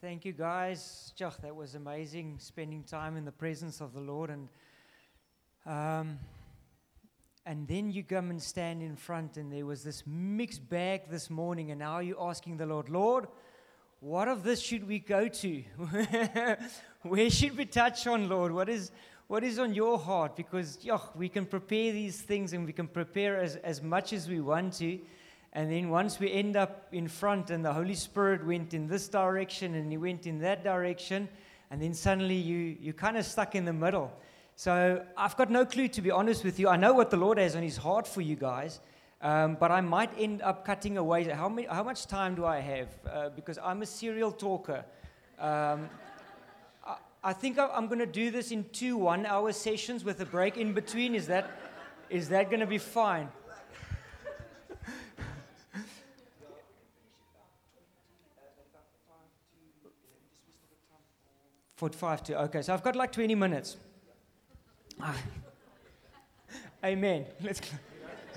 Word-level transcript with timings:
Thank 0.00 0.24
you, 0.24 0.32
guys. 0.32 1.12
Joch, 1.18 1.40
that 1.42 1.56
was 1.56 1.74
amazing 1.74 2.36
spending 2.38 2.84
time 2.84 3.16
in 3.16 3.24
the 3.24 3.32
presence 3.32 3.80
of 3.80 3.92
the 3.92 4.00
Lord. 4.00 4.30
And, 4.30 4.48
um, 5.66 6.20
and 7.44 7.66
then 7.66 7.90
you 7.90 8.04
come 8.04 8.30
and 8.30 8.40
stand 8.40 8.80
in 8.80 8.94
front, 8.94 9.36
and 9.36 9.52
there 9.52 9.66
was 9.66 9.82
this 9.82 10.04
mixed 10.06 10.68
bag 10.68 11.10
this 11.10 11.28
morning. 11.28 11.72
And 11.72 11.80
now 11.80 11.98
you're 11.98 12.22
asking 12.22 12.58
the 12.58 12.66
Lord, 12.66 12.88
Lord, 12.88 13.26
what 13.98 14.28
of 14.28 14.44
this 14.44 14.60
should 14.60 14.86
we 14.86 15.00
go 15.00 15.26
to? 15.26 15.64
Where 17.02 17.28
should 17.28 17.56
we 17.56 17.64
touch 17.64 18.06
on, 18.06 18.28
Lord? 18.28 18.52
What 18.52 18.68
is, 18.68 18.92
what 19.26 19.42
is 19.42 19.58
on 19.58 19.74
your 19.74 19.98
heart? 19.98 20.36
Because 20.36 20.76
joch, 20.76 21.16
we 21.16 21.28
can 21.28 21.44
prepare 21.44 21.90
these 21.90 22.20
things 22.20 22.52
and 22.52 22.64
we 22.64 22.72
can 22.72 22.86
prepare 22.86 23.40
as, 23.40 23.56
as 23.56 23.82
much 23.82 24.12
as 24.12 24.28
we 24.28 24.40
want 24.40 24.74
to. 24.74 25.00
And 25.58 25.72
then 25.72 25.88
once 25.88 26.20
we 26.20 26.30
end 26.30 26.56
up 26.56 26.86
in 26.92 27.08
front 27.08 27.50
and 27.50 27.64
the 27.64 27.72
Holy 27.72 27.96
Spirit 27.96 28.46
went 28.46 28.74
in 28.74 28.86
this 28.86 29.08
direction 29.08 29.74
and 29.74 29.90
he 29.90 29.98
went 29.98 30.24
in 30.24 30.38
that 30.38 30.62
direction, 30.62 31.28
and 31.72 31.82
then 31.82 31.94
suddenly 31.94 32.36
you, 32.36 32.76
you're 32.80 32.94
kind 32.94 33.16
of 33.16 33.24
stuck 33.24 33.56
in 33.56 33.64
the 33.64 33.72
middle. 33.72 34.12
So 34.54 35.04
I've 35.16 35.36
got 35.36 35.50
no 35.50 35.66
clue, 35.66 35.88
to 35.88 36.00
be 36.00 36.12
honest 36.12 36.44
with 36.44 36.60
you. 36.60 36.68
I 36.68 36.76
know 36.76 36.92
what 36.92 37.10
the 37.10 37.16
Lord 37.16 37.38
has 37.38 37.56
on 37.56 37.64
his 37.64 37.76
heart 37.76 38.06
for 38.06 38.20
you 38.20 38.36
guys, 38.36 38.78
um, 39.20 39.56
but 39.58 39.72
I 39.72 39.80
might 39.80 40.10
end 40.16 40.42
up 40.42 40.64
cutting 40.64 40.96
away. 40.96 41.24
How, 41.24 41.48
many, 41.48 41.66
how 41.66 41.82
much 41.82 42.06
time 42.06 42.36
do 42.36 42.44
I 42.44 42.60
have? 42.60 42.88
Uh, 43.04 43.30
because 43.30 43.58
I'm 43.58 43.82
a 43.82 43.86
serial 43.86 44.30
talker. 44.30 44.84
Um, 45.40 45.90
I, 46.86 46.98
I, 47.24 47.32
think 47.32 47.58
I'm 47.58 47.88
going 47.88 47.98
to 47.98 48.06
do 48.06 48.30
this 48.30 48.52
in 48.52 48.64
two 48.70 48.96
one 48.96 49.26
hour 49.26 49.52
sessions 49.52 50.04
with 50.04 50.20
a 50.20 50.24
break 50.24 50.56
in 50.56 50.72
between. 50.72 51.16
Is 51.16 51.26
that, 51.26 51.50
is 52.10 52.28
that 52.28 52.48
going 52.48 52.60
to 52.60 52.66
be 52.66 52.78
fine? 52.78 53.28
45 61.78 62.24
to. 62.24 62.40
Okay, 62.42 62.62
so 62.62 62.74
I've 62.74 62.82
got 62.82 62.96
like 62.96 63.12
20 63.12 63.36
minutes. 63.36 63.76
Ah. 65.00 65.14
Amen. 66.84 67.24
Let's. 67.40 67.60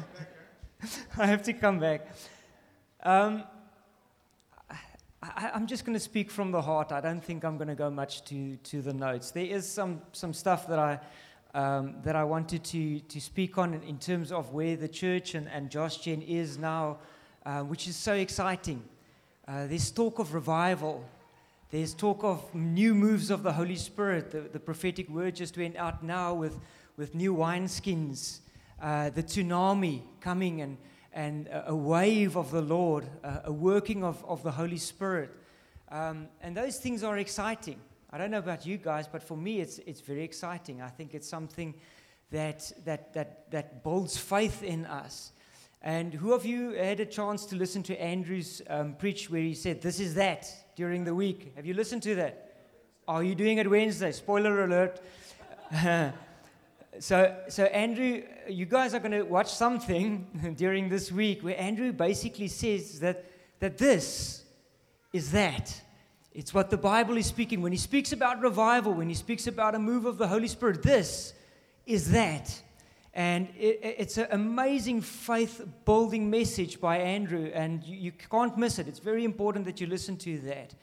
I 1.17 1.25
have 1.25 1.42
to 1.44 1.53
come 1.53 1.80
back. 1.80 2.08
Um, 3.02 3.44
I, 5.23 5.52
am 5.56 5.66
just 5.66 5.86
going 5.86 5.95
to 5.95 6.00
speak 6.00 6.30
from 6.30 6.52
the 6.52 6.61
heart. 6.61 6.92
I 6.92 7.02
don't 7.02 7.23
think 7.23 7.44
I'm 7.44 7.58
going 7.58 7.67
to 7.67 7.75
go 7.75 7.89
much 7.89 8.23
to, 8.25 8.58
to 8.58 8.83
the 8.83 8.94
notes. 8.94 9.31
There 9.31 9.45
is 9.45 9.67
some, 9.67 10.03
some 10.11 10.36
stuff 10.36 10.67
that 10.67 10.78
I, 10.78 11.00
um, 11.55 11.95
that 12.03 12.16
I 12.16 12.23
wanted 12.23 12.64
to, 12.66 13.00
to 13.00 13.20
speak 13.20 13.58
on 13.58 13.73
in, 13.73 13.98
terms 13.98 14.31
of 14.31 14.53
where 14.53 14.76
the 14.76 14.88
church 14.88 15.33
and, 15.33 15.50
and 15.50 15.72
Josh 15.72 15.98
Gen 15.98 16.22
is 16.22 16.59
now, 16.59 17.00
uh, 17.44 17.61
which 17.61 17.88
is 17.88 17.95
so 17.95 18.14
exciting. 18.14 18.83
Uh, 19.48 19.66
there's 19.66 19.89
talk 19.89 20.20
of 20.20 20.36
revival 20.36 21.03
there's 21.72 21.94
talk 21.94 22.25
of 22.25 22.53
new 22.53 22.94
moves 22.94 23.31
of 23.31 23.44
the 23.44 23.53
Holy 23.53 23.77
Spirit. 23.77 24.31
The, 24.31 24.41
the 24.41 24.59
prophetic 24.59 25.09
word 25.09 25.36
just 25.36 25.58
went 25.58 25.77
out 25.77 26.03
now 26.03 26.33
with, 26.33 26.59
with 26.97 27.16
new 27.16 27.33
wineskins, 27.33 28.39
uh, 28.81 29.09
the 29.11 29.23
tsunami 29.23 30.02
coming, 30.19 30.59
and, 30.59 30.77
and 31.14 31.47
a, 31.66 31.73
wave 31.73 32.36
of 32.36 32.52
the 32.52 32.61
Lord, 32.61 33.08
uh, 33.23 33.39
a 33.45 33.53
working 33.53 34.03
of, 34.03 34.22
of 34.25 34.44
the 34.44 34.52
Holy 34.52 34.77
Spirit. 34.77 35.31
Um, 35.89 36.27
and 36.42 36.58
those 36.58 36.77
things 36.77 37.05
are 37.05 37.17
exciting. 37.17 37.80
I 38.11 38.17
don't 38.17 38.31
know 38.31 38.39
about 38.39 38.66
you 38.66 38.75
guys, 38.75 39.08
but 39.08 39.23
for 39.23 39.38
me, 39.38 39.61
it's, 39.61 39.80
it's 39.80 40.02
very 40.02 40.23
exciting. 40.23 40.81
I 40.81 40.89
think 40.89 41.14
it's 41.14 41.27
something 41.30 41.73
that, 42.31 42.69
that, 42.83 43.14
that, 43.14 43.49
that 43.52 43.81
builds 43.81 44.17
faith 44.17 44.61
in 44.61 44.86
us. 44.86 45.31
And 45.81 46.14
who 46.14 46.33
of 46.33 46.45
you 46.45 46.72
had 46.72 46.99
a 46.99 47.05
chance 47.05 47.45
to 47.45 47.55
listen 47.55 47.81
to 47.83 48.02
Andrew's 48.02 48.61
um, 48.69 48.94
preach 48.95 49.30
where 49.30 49.42
he 49.42 49.53
said, 49.53 49.81
This 49.81 50.02
is 50.02 50.16
that? 50.16 50.53
During 50.82 51.04
the 51.04 51.14
week. 51.14 51.54
Have 51.56 51.68
you 51.68 51.76
listened 51.76 52.02
to 52.02 52.16
that? 52.16 52.56
Are 53.08 53.24
you 53.24 53.36
doing 53.36 53.60
it 53.60 53.70
Wednesday? 53.70 54.12
Spoiler 54.12 54.64
alert. 54.64 55.00
so, 57.00 57.38
so 57.50 57.66
Andrew, 57.66 58.23
you 58.50 58.66
guys 58.66 58.96
are 58.96 59.00
going 59.00 59.11
to 59.11 59.22
watch 59.22 59.54
something 59.54 60.55
during 60.58 60.89
this 60.89 61.11
week 61.11 61.44
where 61.44 61.60
Andrew 61.61 61.92
basically 61.94 62.48
says 62.48 63.00
that, 63.02 63.26
that 63.60 63.78
this 63.78 64.44
is 65.14 65.32
that. 65.33 65.80
It's 66.33 66.52
what 66.52 66.72
the 66.72 66.78
Bible 66.78 67.16
is 67.17 67.28
speaking. 67.28 67.61
When 67.61 67.72
he 67.72 67.78
speaks 67.78 68.11
about 68.11 68.42
revival, 68.42 68.92
when 68.94 69.08
he 69.08 69.14
speaks 69.14 69.45
about 69.45 69.76
a 69.76 69.80
move 69.80 70.05
of 70.08 70.17
the 70.17 70.28
Holy 70.28 70.48
Spirit, 70.48 70.82
this 70.82 71.34
is 71.86 72.10
that. 72.10 72.60
And 73.14 73.49
it, 73.58 73.80
it's 73.82 74.17
an 74.17 74.27
amazing 74.32 75.02
faith 75.02 75.61
building 75.86 76.30
message 76.30 76.80
by 76.80 76.98
Andrew, 76.98 77.52
and 77.54 77.83
you, 77.83 77.98
you 77.98 78.11
can't 78.11 78.58
miss 78.58 78.80
it. 78.80 78.88
It's 78.88 78.99
very 78.99 79.26
important 79.26 79.66
that 79.66 79.82
you 79.82 79.88
listen 79.88 80.17
to 80.17 80.39
that. 80.39 80.73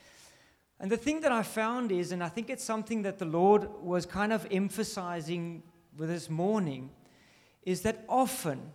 And 0.81 0.91
the 0.91 0.97
thing 0.97 1.21
that 1.23 1.33
I 1.33 1.43
found 1.43 1.91
is, 1.91 2.13
and 2.13 2.23
I 2.23 2.29
think 2.29 2.51
it's 2.51 2.63
something 2.63 3.03
that 3.03 3.19
the 3.19 3.25
Lord 3.25 3.69
was 3.83 4.07
kind 4.07 4.33
of 4.33 4.47
emphasizing 4.51 5.63
with 5.97 6.09
this 6.09 6.31
morning, 6.31 6.91
is 7.65 7.83
that 7.83 8.05
often 8.09 8.73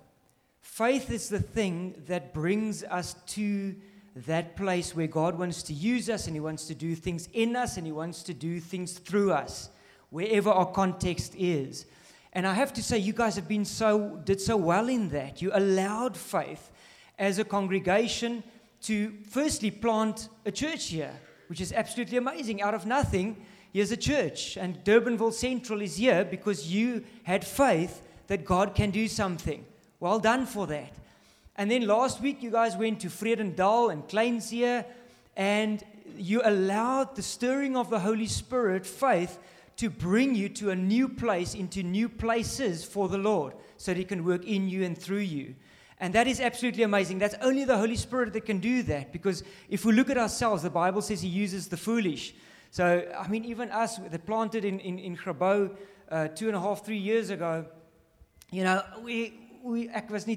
faith 0.60 1.12
is 1.12 1.30
the 1.30 1.40
thing 1.40 1.96
that 2.08 2.34
brings 2.34 2.84
us 2.84 3.16
to 3.28 3.76
that 4.16 4.56
place 4.56 4.96
where 4.96 5.08
God 5.08 5.38
wants 5.38 5.64
to 5.64 5.74
use 5.74 6.10
us 6.10 6.28
and 6.28 6.36
He 6.36 6.40
wants 6.40 6.66
to 6.68 6.76
do 6.76 6.96
things 6.96 7.30
in 7.34 7.56
us 7.56 7.78
and 7.78 7.86
He 7.86 7.92
wants 7.92 8.24
to 8.24 8.34
do 8.34 8.60
things 8.60 8.94
through 8.94 9.32
us, 9.32 9.70
wherever 10.10 10.50
our 10.50 10.66
context 10.66 11.34
is. 11.36 11.86
And 12.34 12.48
I 12.48 12.54
have 12.54 12.74
to 12.74 12.84
say, 12.84 12.98
you 12.98 13.14
guys 13.14 13.36
have 13.36 13.48
been 13.48 13.64
so, 13.64 14.20
did 14.26 14.42
so 14.42 14.58
well 14.58 14.90
in 14.90 15.10
that. 15.10 15.42
You 15.42 15.52
allowed 15.54 16.18
faith 16.18 16.72
as 17.18 17.38
a 17.38 17.46
congregation 17.46 18.44
to 18.82 19.14
firstly 19.30 19.72
plant 19.72 20.30
a 20.46 20.52
church 20.52 20.88
here, 20.88 21.14
which 21.48 21.62
is 21.62 21.72
absolutely 21.72 22.18
amazing. 22.18 22.62
Out 22.62 22.74
of 22.74 22.88
nothing, 22.88 23.46
here's 23.72 23.92
a 23.92 23.98
church. 23.98 24.58
And 24.58 24.84
Durbanville 24.84 25.32
Central 25.32 25.82
is 25.82 25.98
here 25.98 26.26
because 26.26 26.68
you 26.68 27.04
had 27.24 27.46
faith 27.46 28.02
that 28.28 28.46
God 28.46 28.74
can 28.74 28.90
do 28.90 29.08
something. 29.08 29.64
Well 30.00 30.20
done 30.20 30.48
for 30.48 30.66
that. 30.68 30.92
And 31.56 31.70
then 31.70 31.86
last 31.86 32.20
week, 32.20 32.42
you 32.42 32.50
guys 32.50 32.76
went 32.76 33.02
to 33.02 33.08
Vredendal 33.08 33.92
and 33.92 34.08
Kleins 34.08 34.50
here, 34.50 34.86
and 35.38 35.84
you 36.18 36.42
allowed 36.44 37.16
the 37.16 37.22
stirring 37.22 37.78
of 37.78 37.92
the 37.92 38.00
Holy 38.00 38.26
Spirit, 38.26 38.88
faith, 38.88 39.38
to 39.78 39.90
bring 39.90 40.36
you 40.36 40.50
to 40.50 40.70
a 40.70 40.76
new 40.76 41.10
place, 41.10 41.56
into 41.56 41.84
new 41.84 42.08
places 42.08 42.84
for 42.84 43.10
the 43.10 43.18
Lord, 43.18 43.54
so 43.78 43.92
that 43.92 43.98
He 43.98 44.06
can 44.06 44.24
work 44.24 44.46
in 44.46 44.70
you 44.70 44.84
and 44.84 44.98
through 44.98 45.18
you. 45.20 45.56
And 46.00 46.14
that 46.14 46.28
is 46.28 46.40
absolutely 46.40 46.84
amazing. 46.84 47.20
That's 47.20 47.36
only 47.42 47.66
the 47.66 47.78
Holy 47.78 47.96
Spirit 47.96 48.34
that 48.34 48.46
can 48.46 48.60
do 48.60 48.84
that. 48.84 49.14
Because 49.14 49.44
if 49.70 49.86
we 49.86 49.94
look 49.94 50.10
at 50.10 50.18
ourselves, 50.18 50.64
the 50.64 50.70
Bible 50.70 51.02
says 51.02 51.22
He 51.22 51.30
uses 51.30 51.68
the 51.68 51.78
foolish. 51.78 52.34
So, 52.72 53.08
I 53.18 53.28
mean, 53.28 53.46
even 53.46 53.70
us 53.72 53.98
that 53.98 54.26
planted 54.26 54.66
in, 54.66 54.80
in, 54.80 55.00
in 55.00 55.16
Grabouw 55.16 55.76
uh, 56.10 56.28
two 56.30 56.48
and 56.48 56.56
a 56.56 56.60
half, 56.60 56.86
three 56.86 56.98
years 56.98 57.30
ago, 57.30 57.66
you 58.52 58.64
know, 58.64 58.84
we, 59.02 59.34
we, 59.64 59.90
was 60.10 60.28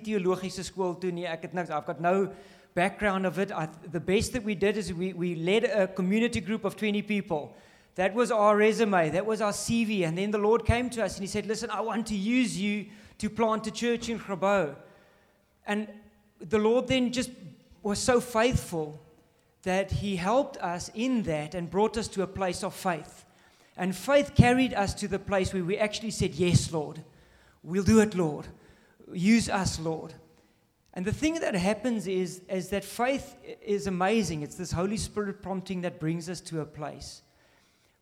I've 1.70 1.86
got 1.86 2.00
no 2.00 2.30
background 2.74 3.26
of 3.26 3.38
it. 3.38 3.50
I, 3.50 3.68
the 3.90 4.00
best 4.00 4.34
that 4.34 4.44
we 4.44 4.54
did 4.54 4.76
is 4.76 4.92
we, 4.92 5.14
we 5.14 5.34
led 5.34 5.64
a 5.64 5.88
community 5.88 6.40
group 6.40 6.64
of 6.64 6.76
20 6.76 7.02
people 7.02 7.56
that 7.96 8.14
was 8.14 8.30
our 8.30 8.56
resume, 8.56 9.10
that 9.10 9.26
was 9.26 9.40
our 9.40 9.52
CV. 9.52 10.06
And 10.06 10.16
then 10.16 10.30
the 10.30 10.38
Lord 10.38 10.64
came 10.64 10.88
to 10.90 11.04
us 11.04 11.16
and 11.16 11.22
He 11.22 11.28
said, 11.28 11.46
Listen, 11.46 11.70
I 11.70 11.80
want 11.80 12.06
to 12.08 12.16
use 12.16 12.58
you 12.58 12.86
to 13.18 13.28
plant 13.28 13.66
a 13.66 13.70
church 13.70 14.08
in 14.08 14.18
Grabouw. 14.18 14.76
And 15.66 15.88
the 16.38 16.58
Lord 16.58 16.86
then 16.86 17.10
just 17.10 17.30
was 17.82 17.98
so 17.98 18.20
faithful 18.20 19.00
that 19.62 19.90
He 19.90 20.16
helped 20.16 20.58
us 20.58 20.90
in 20.94 21.22
that 21.22 21.54
and 21.54 21.70
brought 21.70 21.96
us 21.96 22.06
to 22.08 22.22
a 22.22 22.26
place 22.26 22.62
of 22.62 22.74
faith. 22.74 23.24
And 23.78 23.96
faith 23.96 24.34
carried 24.34 24.74
us 24.74 24.94
to 24.94 25.08
the 25.08 25.18
place 25.18 25.52
where 25.52 25.64
we 25.64 25.78
actually 25.78 26.10
said, 26.10 26.34
Yes, 26.34 26.72
Lord, 26.72 27.02
we'll 27.62 27.82
do 27.82 28.00
it, 28.00 28.14
Lord. 28.14 28.46
Use 29.12 29.48
us, 29.48 29.80
Lord. 29.80 30.12
And 30.92 31.04
the 31.04 31.12
thing 31.12 31.34
that 31.40 31.54
happens 31.54 32.06
is, 32.06 32.42
is 32.48 32.68
that 32.70 32.84
faith 32.84 33.36
is 33.62 33.86
amazing. 33.86 34.42
It's 34.42 34.56
this 34.56 34.72
Holy 34.72 34.96
Spirit 34.96 35.42
prompting 35.42 35.82
that 35.82 36.00
brings 36.00 36.28
us 36.28 36.40
to 36.42 36.60
a 36.60 36.64
place. 36.66 37.22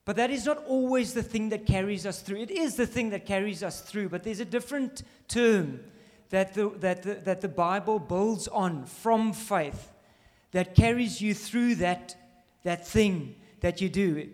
But 0.04 0.16
that 0.16 0.30
is 0.30 0.44
not 0.44 0.58
always 0.66 1.14
the 1.14 1.22
thing 1.22 1.48
that 1.48 1.66
carries 1.66 2.04
us 2.04 2.20
through. 2.20 2.38
It 2.38 2.50
is 2.50 2.76
the 2.76 2.86
thing 2.86 3.10
that 3.10 3.24
carries 3.24 3.62
us 3.62 3.80
through, 3.80 4.10
but 4.10 4.22
there's 4.22 4.40
a 4.40 4.44
different 4.44 5.02
term 5.28 5.80
that 6.30 6.54
the, 6.54 6.70
that 6.80 7.02
the, 7.02 7.14
that 7.14 7.40
the 7.40 7.48
Bible 7.48 7.98
builds 7.98 8.48
on 8.48 8.84
from 8.84 9.32
faith 9.32 9.92
that 10.52 10.74
carries 10.74 11.20
you 11.20 11.32
through 11.34 11.76
that, 11.76 12.16
that 12.64 12.86
thing 12.86 13.34
that 13.60 13.80
you 13.80 13.88
do. 13.88 14.28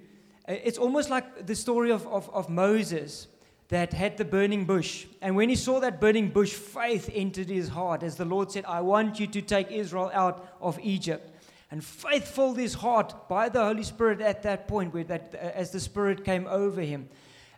It's 0.49 0.78
almost 0.78 1.08
like 1.08 1.46
the 1.46 1.55
story 1.55 1.93
of, 1.93 2.06
of, 2.08 2.28
of 2.31 2.49
Moses 2.49 3.28
that 3.69 3.93
had 3.93 4.17
the 4.17 4.25
burning 4.25 4.64
bush. 4.64 5.06
And 5.22 5.37
when 5.37 5.49
he 5.49 5.55
saw 5.55 5.78
that 5.81 6.00
burning 6.00 6.31
bush, 6.31 6.52
faith 6.52 7.08
entered 7.14 7.49
his 7.49 7.69
heart 7.69 8.02
as 8.02 8.17
the 8.17 8.25
Lord 8.25 8.50
said, 8.50 8.64
I 8.64 8.81
want 8.81 9.20
you 9.20 9.28
to 9.28 9.40
take 9.40 9.70
Israel 9.70 10.11
out 10.12 10.56
of 10.61 10.81
Egypt 10.82 11.31
and 11.70 11.84
faithful 11.84 12.55
his 12.55 12.75
heart 12.75 13.28
by 13.28 13.49
the 13.49 13.62
Holy 13.64 13.84
Spirit 13.84 14.20
at 14.20 14.43
that 14.43 14.67
point, 14.67 14.93
where 14.93 15.05
that, 15.05 15.34
uh, 15.34 15.38
as 15.55 15.70
the 15.70 15.81
Spirit 15.81 16.25
came 16.25 16.46
over 16.49 16.81
him. 16.81 17.08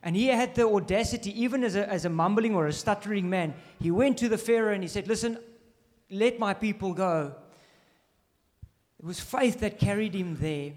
And 0.03 0.17
he 0.17 0.27
had 0.27 0.55
the 0.55 0.67
audacity, 0.67 1.41
even 1.41 1.65
as 1.65 1.77
a, 1.77 1.89
as 1.89 2.05
a 2.05 2.11
mumbling 2.11 2.55
or 2.55 2.67
a 2.67 2.73
stuttering 2.73 3.31
man, 3.31 3.55
he 3.81 3.91
went 3.91 4.19
to 4.19 4.29
the 4.29 4.39
Pharaoh 4.39 4.75
and 4.75 4.83
he 4.83 4.89
said, 4.89 5.07
Listen, 5.07 5.39
let 6.11 6.39
my 6.39 6.53
people 6.53 6.93
go. 6.93 7.35
It 8.99 9.07
was 9.07 9.19
faith 9.19 9.61
that 9.61 9.79
carried 9.79 10.15
him 10.15 10.37
there. 10.41 10.73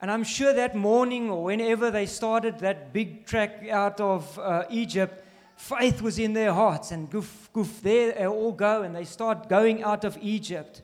And 0.00 0.10
I'm 0.10 0.24
sure 0.24 0.52
that 0.52 0.74
morning 0.74 1.30
or 1.30 1.44
whenever 1.44 1.90
they 1.90 2.06
started 2.06 2.58
that 2.60 2.92
big 2.92 3.26
trek 3.26 3.68
out 3.68 4.00
of 4.00 4.38
uh, 4.38 4.64
Egypt, 4.70 5.24
faith 5.56 6.00
was 6.00 6.18
in 6.18 6.32
their 6.32 6.52
hearts. 6.52 6.90
And 6.90 7.10
goof, 7.10 7.50
goof, 7.52 7.80
there 7.82 8.12
they 8.12 8.26
all 8.26 8.52
go 8.52 8.82
and 8.82 8.94
they 8.94 9.04
start 9.04 9.48
going 9.48 9.82
out 9.82 10.04
of 10.04 10.18
Egypt. 10.20 10.82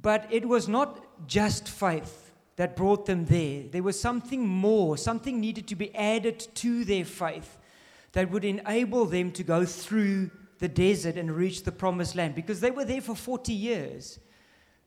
But 0.00 0.26
it 0.30 0.46
was 0.48 0.68
not 0.68 1.26
just 1.26 1.68
faith 1.68 2.32
that 2.56 2.76
brought 2.76 3.06
them 3.06 3.24
there. 3.26 3.64
There 3.70 3.82
was 3.82 4.00
something 4.00 4.46
more, 4.46 4.96
something 4.96 5.40
needed 5.40 5.66
to 5.68 5.76
be 5.76 5.94
added 5.94 6.40
to 6.56 6.84
their 6.84 7.04
faith 7.04 7.58
that 8.12 8.30
would 8.30 8.44
enable 8.44 9.06
them 9.06 9.32
to 9.32 9.42
go 9.42 9.64
through 9.64 10.30
the 10.58 10.68
desert 10.68 11.16
and 11.16 11.30
reach 11.30 11.64
the 11.64 11.72
promised 11.72 12.14
land 12.14 12.34
because 12.34 12.60
they 12.60 12.70
were 12.70 12.84
there 12.84 13.00
for 13.00 13.14
40 13.14 13.52
years. 13.52 14.20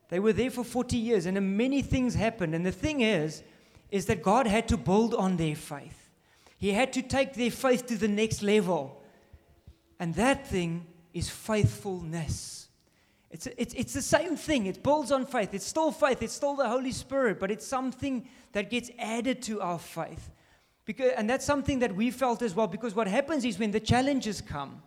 They 0.10 0.20
were 0.20 0.34
there 0.34 0.50
for 0.50 0.64
40 0.64 0.96
years 0.96 1.26
and 1.26 1.58
many 1.58 1.82
things 1.82 2.16
happened. 2.16 2.56
And 2.56 2.66
the 2.66 2.72
thing 2.72 3.02
is, 3.02 3.44
is 3.92 4.06
that 4.06 4.24
God 4.24 4.48
had 4.48 4.68
to 4.70 4.78
build 4.78 5.14
on 5.14 5.38
their 5.38 5.56
faith. 5.56 6.10
He 6.58 6.72
had 6.72 6.94
to 6.94 7.02
take 7.02 7.34
their 7.34 7.52
faith 7.52 7.86
to 7.88 7.98
the 7.98 8.08
next 8.08 8.42
level. 8.42 9.02
And 10.00 10.16
that 10.16 10.48
thing 10.48 10.88
is 11.14 11.30
faithfulness. 11.30 12.67
It's, 13.30 13.48
it's, 13.58 13.74
it's 13.74 13.94
the 13.94 14.02
same 14.02 14.38
thing. 14.38 14.68
It 14.68 14.84
builds 14.84 15.12
on 15.12 15.26
faith. 15.26 15.54
It's 15.54 15.66
still 15.66 15.92
faith. 15.92 16.22
It's 16.22 16.34
still 16.34 16.56
the 16.56 16.70
Holy 16.70 16.92
Spirit, 16.92 17.40
but 17.40 17.52
it's 17.52 17.68
something 17.68 18.28
that 18.54 18.70
gets 18.70 18.90
added 18.98 19.42
to 19.44 19.62
our 19.62 19.80
faith. 19.80 20.30
Because, 20.86 21.12
and 21.18 21.30
that's 21.30 21.46
something 21.46 21.80
that 21.80 21.94
we 21.94 22.12
felt 22.12 22.42
as 22.42 22.56
well, 22.56 22.68
because 22.68 22.96
what 22.96 23.08
happens 23.08 23.44
is 23.44 23.60
when 23.60 23.72
the 23.72 23.80
challenges 23.80 24.40
come 24.40 24.82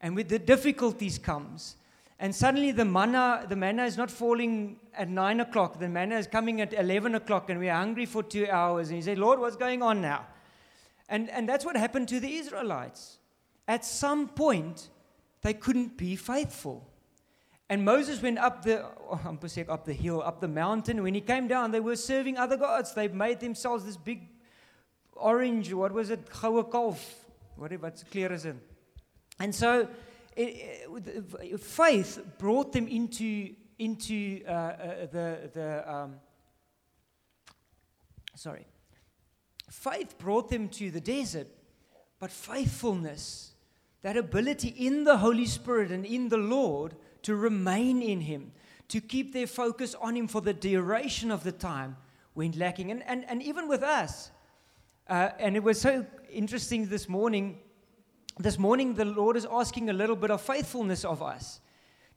and 0.00 0.16
with 0.16 0.28
the 0.28 0.38
difficulties 0.38 1.18
comes, 1.18 1.76
and 2.18 2.34
suddenly 2.34 2.72
the 2.72 2.84
manna, 2.84 3.46
the 3.48 3.56
manna 3.56 3.84
is 3.84 3.96
not 3.96 4.10
falling 4.10 4.78
at 4.94 5.08
nine 5.08 5.40
o'clock. 5.40 5.78
The 5.78 5.88
manna 5.88 6.16
is 6.16 6.26
coming 6.26 6.60
at 6.60 6.72
11 6.72 7.14
o'clock, 7.14 7.50
and 7.50 7.58
we're 7.60 7.74
hungry 7.74 8.06
for 8.06 8.22
two 8.22 8.48
hours. 8.48 8.88
And 8.88 8.96
you 8.96 9.02
say, 9.02 9.14
Lord, 9.14 9.38
what's 9.38 9.56
going 9.56 9.82
on 9.82 10.00
now? 10.00 10.26
And, 11.08 11.28
and 11.30 11.48
that's 11.48 11.64
what 11.64 11.76
happened 11.76 12.08
to 12.08 12.20
the 12.20 12.34
Israelites. 12.34 13.18
At 13.68 13.84
some 13.84 14.28
point, 14.28 14.88
they 15.42 15.54
couldn't 15.54 15.96
be 15.96 16.16
faithful. 16.16 16.88
And 17.70 17.84
Moses 17.84 18.20
went 18.20 18.38
up 18.38 18.62
the, 18.62 18.84
oh, 18.84 19.20
I'm 19.24 19.48
saying 19.48 19.70
up 19.70 19.84
the 19.84 19.94
hill, 19.94 20.22
up 20.22 20.40
the 20.40 20.48
mountain. 20.48 21.02
When 21.02 21.14
he 21.14 21.20
came 21.20 21.48
down, 21.48 21.70
they 21.70 21.80
were 21.80 21.96
serving 21.96 22.36
other 22.36 22.56
gods. 22.56 22.92
They 22.92 23.08
made 23.08 23.40
themselves 23.40 23.84
this 23.84 23.96
big 23.96 24.28
orange, 25.14 25.72
what 25.72 25.92
was 25.92 26.10
it, 26.10 26.28
goue 26.28 26.64
kalf, 26.64 27.00
whatever, 27.56 27.86
it's 27.86 28.02
clear 28.04 28.32
as 28.32 28.44
in. 28.44 28.60
And 29.40 29.54
so 29.54 29.88
it, 30.36 30.86
it, 31.42 31.60
faith 31.60 32.20
brought 32.38 32.72
them 32.72 32.86
into, 32.86 33.54
into 33.78 34.42
uh, 34.46 34.50
uh, 34.50 35.06
the, 35.10 35.50
the 35.52 35.92
um, 35.92 36.16
sorry, 38.34 38.66
faith 39.70 40.18
brought 40.18 40.50
them 40.50 40.68
to 40.68 40.90
the 40.90 41.00
desert, 41.00 41.48
but 42.18 42.30
faithfulness, 42.30 43.52
that 44.02 44.16
ability 44.16 44.68
in 44.68 45.04
the 45.04 45.18
Holy 45.18 45.46
Spirit 45.46 45.90
and 45.90 46.04
in 46.04 46.28
the 46.28 46.36
Lord 46.36 46.94
to 47.24 47.36
remain 47.36 48.00
in 48.00 48.20
Him, 48.20 48.52
to 48.88 49.00
keep 49.00 49.32
their 49.32 49.46
focus 49.46 49.94
on 50.00 50.16
Him 50.16 50.28
for 50.28 50.40
the 50.40 50.54
duration 50.54 51.30
of 51.30 51.42
the 51.42 51.52
time, 51.52 51.96
went 52.34 52.56
lacking. 52.56 52.90
And, 52.90 53.02
and, 53.06 53.24
and 53.28 53.42
even 53.42 53.68
with 53.68 53.82
us, 53.82 54.30
uh, 55.08 55.30
and 55.38 55.56
it 55.56 55.62
was 55.62 55.80
so 55.80 56.06
interesting 56.30 56.88
this 56.88 57.08
morning. 57.08 57.58
This 58.38 58.58
morning, 58.58 58.94
the 58.94 59.04
Lord 59.04 59.36
is 59.36 59.46
asking 59.50 59.90
a 59.90 59.92
little 59.92 60.16
bit 60.16 60.30
of 60.30 60.40
faithfulness 60.40 61.04
of 61.04 61.22
us 61.22 61.60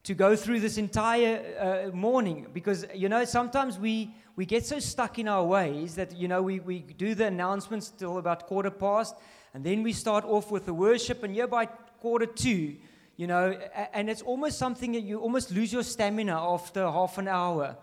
to 0.04 0.14
go 0.14 0.34
through 0.34 0.60
this 0.60 0.78
entire 0.78 1.90
uh, 1.92 1.94
morning 1.94 2.46
because, 2.52 2.86
you 2.94 3.08
know, 3.08 3.24
sometimes 3.24 3.78
we, 3.78 4.14
we 4.36 4.46
get 4.46 4.64
so 4.64 4.78
stuck 4.78 5.18
in 5.18 5.28
our 5.28 5.44
ways 5.44 5.94
that, 5.96 6.16
you 6.16 6.26
know, 6.26 6.42
we, 6.42 6.60
we 6.60 6.80
do 6.80 7.14
the 7.14 7.26
announcements 7.26 7.90
till 7.90 8.18
about 8.18 8.46
quarter 8.46 8.70
past, 8.70 9.14
and 9.54 9.64
then 9.64 9.82
we 9.82 9.92
start 9.92 10.24
off 10.24 10.50
with 10.50 10.66
the 10.66 10.74
worship, 10.74 11.22
and 11.22 11.34
here 11.34 11.46
by 11.46 11.66
quarter 11.66 12.26
two, 12.26 12.76
you 13.18 13.26
know, 13.26 13.50
and 13.92 14.08
it's 14.08 14.22
almost 14.22 14.56
something 14.56 14.92
that 14.92 15.02
you 15.02 15.18
almost 15.18 15.50
lose 15.50 15.70
your 15.70 15.82
stamina 15.82 16.32
after 16.32 16.90
half 16.90 17.18
an 17.18 17.28
hour. 17.28 17.76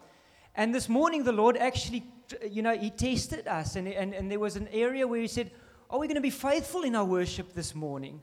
And 0.56 0.74
this 0.74 0.90
morning, 0.90 1.24
the 1.24 1.32
Lord 1.32 1.58
actually 1.58 2.06
you 2.50 2.62
know, 2.62 2.76
he 2.76 2.90
tested 2.90 3.48
us, 3.48 3.76
and, 3.76 3.88
and, 3.88 4.14
and 4.14 4.32
there 4.32 4.40
was 4.40 4.56
an 4.56 4.68
area 4.70 5.08
where 5.08 5.22
he 5.22 5.28
said, 5.28 5.52
Are 5.90 6.00
we 6.00 6.08
going 6.08 6.16
to 6.16 6.22
be 6.22 6.30
faithful 6.30 6.84
in 6.84 6.96
our 6.96 7.06
worship 7.06 7.54
this 7.54 7.76
morning? 7.76 8.22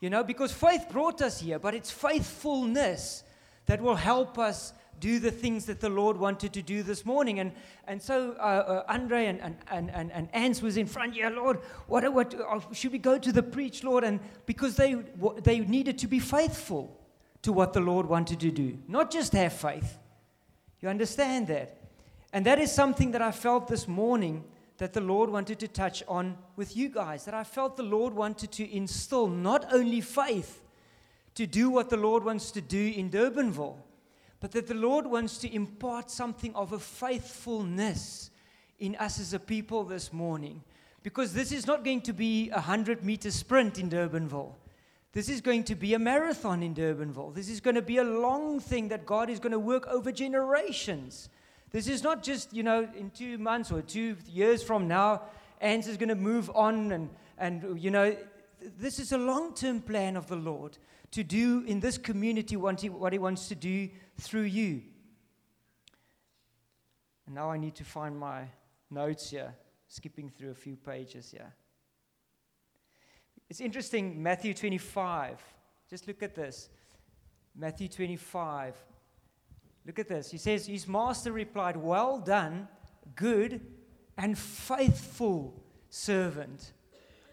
You 0.00 0.10
know, 0.10 0.24
because 0.24 0.52
faith 0.52 0.86
brought 0.90 1.22
us 1.22 1.40
here, 1.40 1.58
but 1.58 1.74
it's 1.74 1.90
faithfulness 1.90 3.22
that 3.66 3.80
will 3.80 3.96
help 3.96 4.38
us 4.38 4.72
do 5.00 5.18
the 5.18 5.30
things 5.30 5.66
that 5.66 5.80
the 5.80 5.88
Lord 5.88 6.16
wanted 6.16 6.52
to 6.54 6.62
do 6.62 6.82
this 6.82 7.04
morning. 7.04 7.40
And, 7.40 7.52
and 7.86 8.00
so 8.00 8.36
uh, 8.38 8.42
uh, 8.42 8.84
Andre 8.88 9.26
and, 9.26 9.40
and, 9.40 9.56
and, 9.70 9.90
and, 9.90 10.12
and 10.12 10.28
Ans 10.32 10.62
was 10.62 10.76
in 10.76 10.86
front, 10.86 11.14
yeah, 11.14 11.28
Lord, 11.28 11.58
what, 11.88 12.10
what 12.12 12.34
uh, 12.34 12.60
should 12.72 12.92
we 12.92 12.98
go 12.98 13.18
to 13.18 13.32
the 13.32 13.42
preach, 13.42 13.84
Lord? 13.84 14.04
And 14.04 14.20
because 14.46 14.76
they, 14.76 14.94
they 15.42 15.60
needed 15.60 15.98
to 15.98 16.06
be 16.06 16.20
faithful 16.20 16.98
to 17.42 17.52
what 17.52 17.72
the 17.72 17.80
Lord 17.80 18.06
wanted 18.06 18.40
to 18.40 18.50
do, 18.50 18.78
not 18.88 19.10
just 19.10 19.32
have 19.32 19.52
faith. 19.52 19.98
You 20.80 20.88
understand 20.88 21.48
that? 21.48 21.76
And 22.32 22.46
that 22.46 22.58
is 22.58 22.72
something 22.72 23.12
that 23.12 23.22
I 23.22 23.30
felt 23.30 23.68
this 23.68 23.86
morning 23.86 24.44
that 24.78 24.92
the 24.92 25.00
Lord 25.00 25.30
wanted 25.30 25.58
to 25.60 25.68
touch 25.68 26.02
on 26.08 26.36
with 26.56 26.76
you 26.76 26.88
guys. 26.88 27.24
That 27.26 27.34
I 27.34 27.44
felt 27.44 27.76
the 27.76 27.84
Lord 27.84 28.12
wanted 28.14 28.50
to 28.52 28.74
instill 28.74 29.28
not 29.28 29.72
only 29.72 30.00
faith 30.00 30.63
to 31.34 31.46
do 31.46 31.70
what 31.70 31.90
the 31.90 31.96
Lord 31.96 32.24
wants 32.24 32.50
to 32.52 32.60
do 32.60 32.92
in 32.96 33.10
Durbanville, 33.10 33.76
but 34.40 34.52
that 34.52 34.66
the 34.66 34.74
Lord 34.74 35.06
wants 35.06 35.38
to 35.38 35.54
impart 35.54 36.10
something 36.10 36.54
of 36.54 36.72
a 36.72 36.78
faithfulness 36.78 38.30
in 38.78 38.94
us 38.96 39.18
as 39.18 39.32
a 39.34 39.38
people 39.38 39.84
this 39.84 40.12
morning. 40.12 40.62
Because 41.02 41.32
this 41.34 41.52
is 41.52 41.66
not 41.66 41.84
going 41.84 42.00
to 42.02 42.12
be 42.12 42.50
a 42.50 42.54
100 42.54 43.04
meter 43.04 43.30
sprint 43.30 43.78
in 43.78 43.90
Durbanville. 43.90 44.54
This 45.12 45.28
is 45.28 45.40
going 45.40 45.64
to 45.64 45.76
be 45.76 45.94
a 45.94 45.98
marathon 45.98 46.62
in 46.62 46.74
Durbanville. 46.74 47.34
This 47.34 47.48
is 47.48 47.60
going 47.60 47.76
to 47.76 47.82
be 47.82 47.98
a 47.98 48.04
long 48.04 48.58
thing 48.58 48.88
that 48.88 49.06
God 49.06 49.30
is 49.30 49.38
going 49.38 49.52
to 49.52 49.58
work 49.58 49.86
over 49.86 50.10
generations. 50.10 51.28
This 51.70 51.88
is 51.88 52.02
not 52.02 52.22
just, 52.22 52.52
you 52.52 52.62
know, 52.62 52.88
in 52.96 53.10
two 53.10 53.38
months 53.38 53.70
or 53.70 53.82
two 53.82 54.16
years 54.28 54.62
from 54.62 54.88
now, 54.88 55.22
Ans 55.60 55.86
is 55.86 55.96
going 55.96 56.08
to 56.08 56.14
move 56.14 56.50
on 56.54 56.92
and, 56.92 57.10
and 57.38 57.80
you 57.80 57.90
know, 57.90 58.16
this 58.78 58.98
is 58.98 59.12
a 59.12 59.18
long 59.18 59.54
term 59.54 59.80
plan 59.80 60.16
of 60.16 60.26
the 60.26 60.36
Lord 60.36 60.78
to 61.14 61.24
do 61.24 61.64
in 61.66 61.80
this 61.80 61.98
community 61.98 62.56
what 62.56 62.80
he, 62.80 62.88
what 62.88 63.12
he 63.12 63.18
wants 63.18 63.48
to 63.48 63.54
do 63.54 63.88
through 64.20 64.42
you. 64.42 64.82
And 67.26 67.34
now 67.34 67.50
I 67.50 67.56
need 67.56 67.74
to 67.76 67.84
find 67.84 68.18
my 68.18 68.44
notes 68.90 69.30
here, 69.30 69.54
skipping 69.88 70.28
through 70.28 70.50
a 70.50 70.54
few 70.54 70.76
pages 70.76 71.30
here. 71.30 71.52
It's 73.48 73.60
interesting, 73.60 74.22
Matthew 74.22 74.54
25. 74.54 75.40
Just 75.88 76.06
look 76.08 76.22
at 76.22 76.34
this. 76.34 76.68
Matthew 77.56 77.88
25, 77.88 78.74
Look 79.86 79.98
at 79.98 80.08
this. 80.08 80.30
He 80.30 80.38
says, 80.38 80.66
His 80.66 80.88
master 80.88 81.32
replied, 81.32 81.76
Well 81.76 82.18
done, 82.18 82.68
good 83.14 83.60
and 84.16 84.38
faithful 84.38 85.62
servant. 85.90 86.72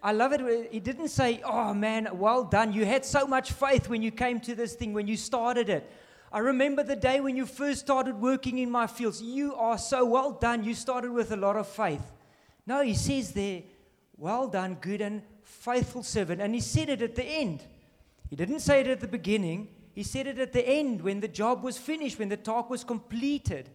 I 0.04 0.14
love 0.14 0.34
it. 0.34 0.72
He 0.72 0.80
didn't 0.80 1.10
say, 1.10 1.42
Oh 1.46 1.74
man, 1.74 2.08
well 2.14 2.44
done. 2.44 2.74
You 2.74 2.86
had 2.86 3.06
so 3.06 3.28
much 3.28 3.52
faith 3.52 3.88
when 3.88 4.02
you 4.02 4.12
came 4.12 4.40
to 4.42 4.56
this 4.56 4.74
thing, 4.74 4.94
when 4.94 5.08
you 5.08 5.16
started 5.16 5.70
it. 5.70 5.90
I 6.32 6.40
remember 6.40 6.82
the 6.82 6.96
day 6.96 7.20
when 7.20 7.36
you 7.36 7.46
first 7.46 7.82
started 7.82 8.16
working 8.16 8.58
in 8.58 8.72
my 8.72 8.88
fields. 8.88 9.22
You 9.22 9.54
are 9.56 9.78
so 9.78 10.06
well 10.06 10.32
done. 10.32 10.64
You 10.64 10.74
started 10.74 11.12
with 11.12 11.32
a 11.32 11.36
lot 11.36 11.58
of 11.58 11.68
faith. 11.68 12.02
No, 12.66 12.82
he 12.82 12.94
says 12.94 13.32
there, 13.34 13.64
Well 14.18 14.48
done, 14.48 14.76
good 14.82 15.02
and 15.02 15.22
faithful 15.44 16.04
servant. 16.04 16.42
And 16.42 16.56
he 16.56 16.62
said 16.62 16.90
it 16.90 17.02
at 17.02 17.16
the 17.16 17.26
end. 17.26 17.62
He 18.30 18.36
didn't 18.36 18.62
say 18.62 18.80
it 18.80 18.88
at 18.88 19.02
the 19.02 19.08
beginning. 19.08 19.68
He 19.94 20.04
said 20.04 20.26
it 20.26 20.40
at 20.40 20.54
the 20.54 20.68
end 20.68 21.02
when 21.02 21.20
the 21.20 21.28
job 21.28 21.64
was 21.64 21.78
finished, 21.78 22.18
when 22.18 22.30
the 22.30 22.38
talk 22.38 22.70
was 22.70 22.84
completed. 22.84 23.70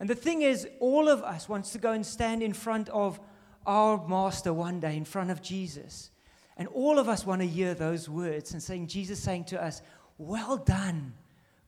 And 0.00 0.10
the 0.10 0.16
thing 0.16 0.42
is, 0.42 0.66
all 0.80 1.08
of 1.08 1.22
us 1.22 1.48
wants 1.48 1.70
to 1.70 1.78
go 1.78 1.92
and 1.92 2.04
stand 2.04 2.42
in 2.42 2.52
front 2.52 2.88
of 2.88 3.20
our 3.66 4.06
master 4.06 4.52
one 4.52 4.80
day, 4.80 4.96
in 4.96 5.04
front 5.04 5.30
of 5.30 5.42
Jesus. 5.42 6.10
And 6.56 6.68
all 6.68 6.98
of 6.98 7.08
us 7.08 7.26
want 7.26 7.42
to 7.42 7.48
hear 7.48 7.74
those 7.74 8.08
words 8.08 8.52
and 8.52 8.62
saying, 8.62 8.86
Jesus 8.86 9.18
saying 9.18 9.44
to 9.46 9.62
us, 9.62 9.82
Well 10.18 10.56
done, 10.56 11.14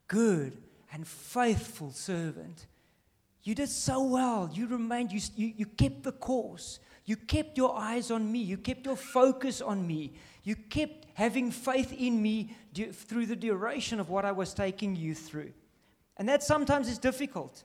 good 0.08 0.56
and 0.92 1.06
faithful 1.06 1.90
servant. 1.90 2.66
You 3.42 3.54
did 3.54 3.68
so 3.68 4.02
well. 4.02 4.50
You 4.52 4.66
remained, 4.66 5.12
you, 5.12 5.20
you, 5.36 5.52
you 5.56 5.66
kept 5.66 6.02
the 6.02 6.12
course. 6.12 6.80
You 7.04 7.16
kept 7.16 7.56
your 7.56 7.76
eyes 7.76 8.10
on 8.10 8.30
me. 8.30 8.40
You 8.40 8.56
kept 8.56 8.84
your 8.84 8.96
focus 8.96 9.60
on 9.60 9.86
me. 9.86 10.14
You 10.42 10.56
kept 10.56 11.06
having 11.14 11.50
faith 11.50 11.92
in 11.92 12.20
me 12.20 12.56
through 12.92 13.26
the 13.26 13.36
duration 13.36 14.00
of 14.00 14.10
what 14.10 14.24
I 14.24 14.32
was 14.32 14.52
taking 14.52 14.96
you 14.96 15.14
through. 15.14 15.52
And 16.16 16.28
that 16.28 16.42
sometimes 16.42 16.88
is 16.88 16.98
difficult. 16.98 17.62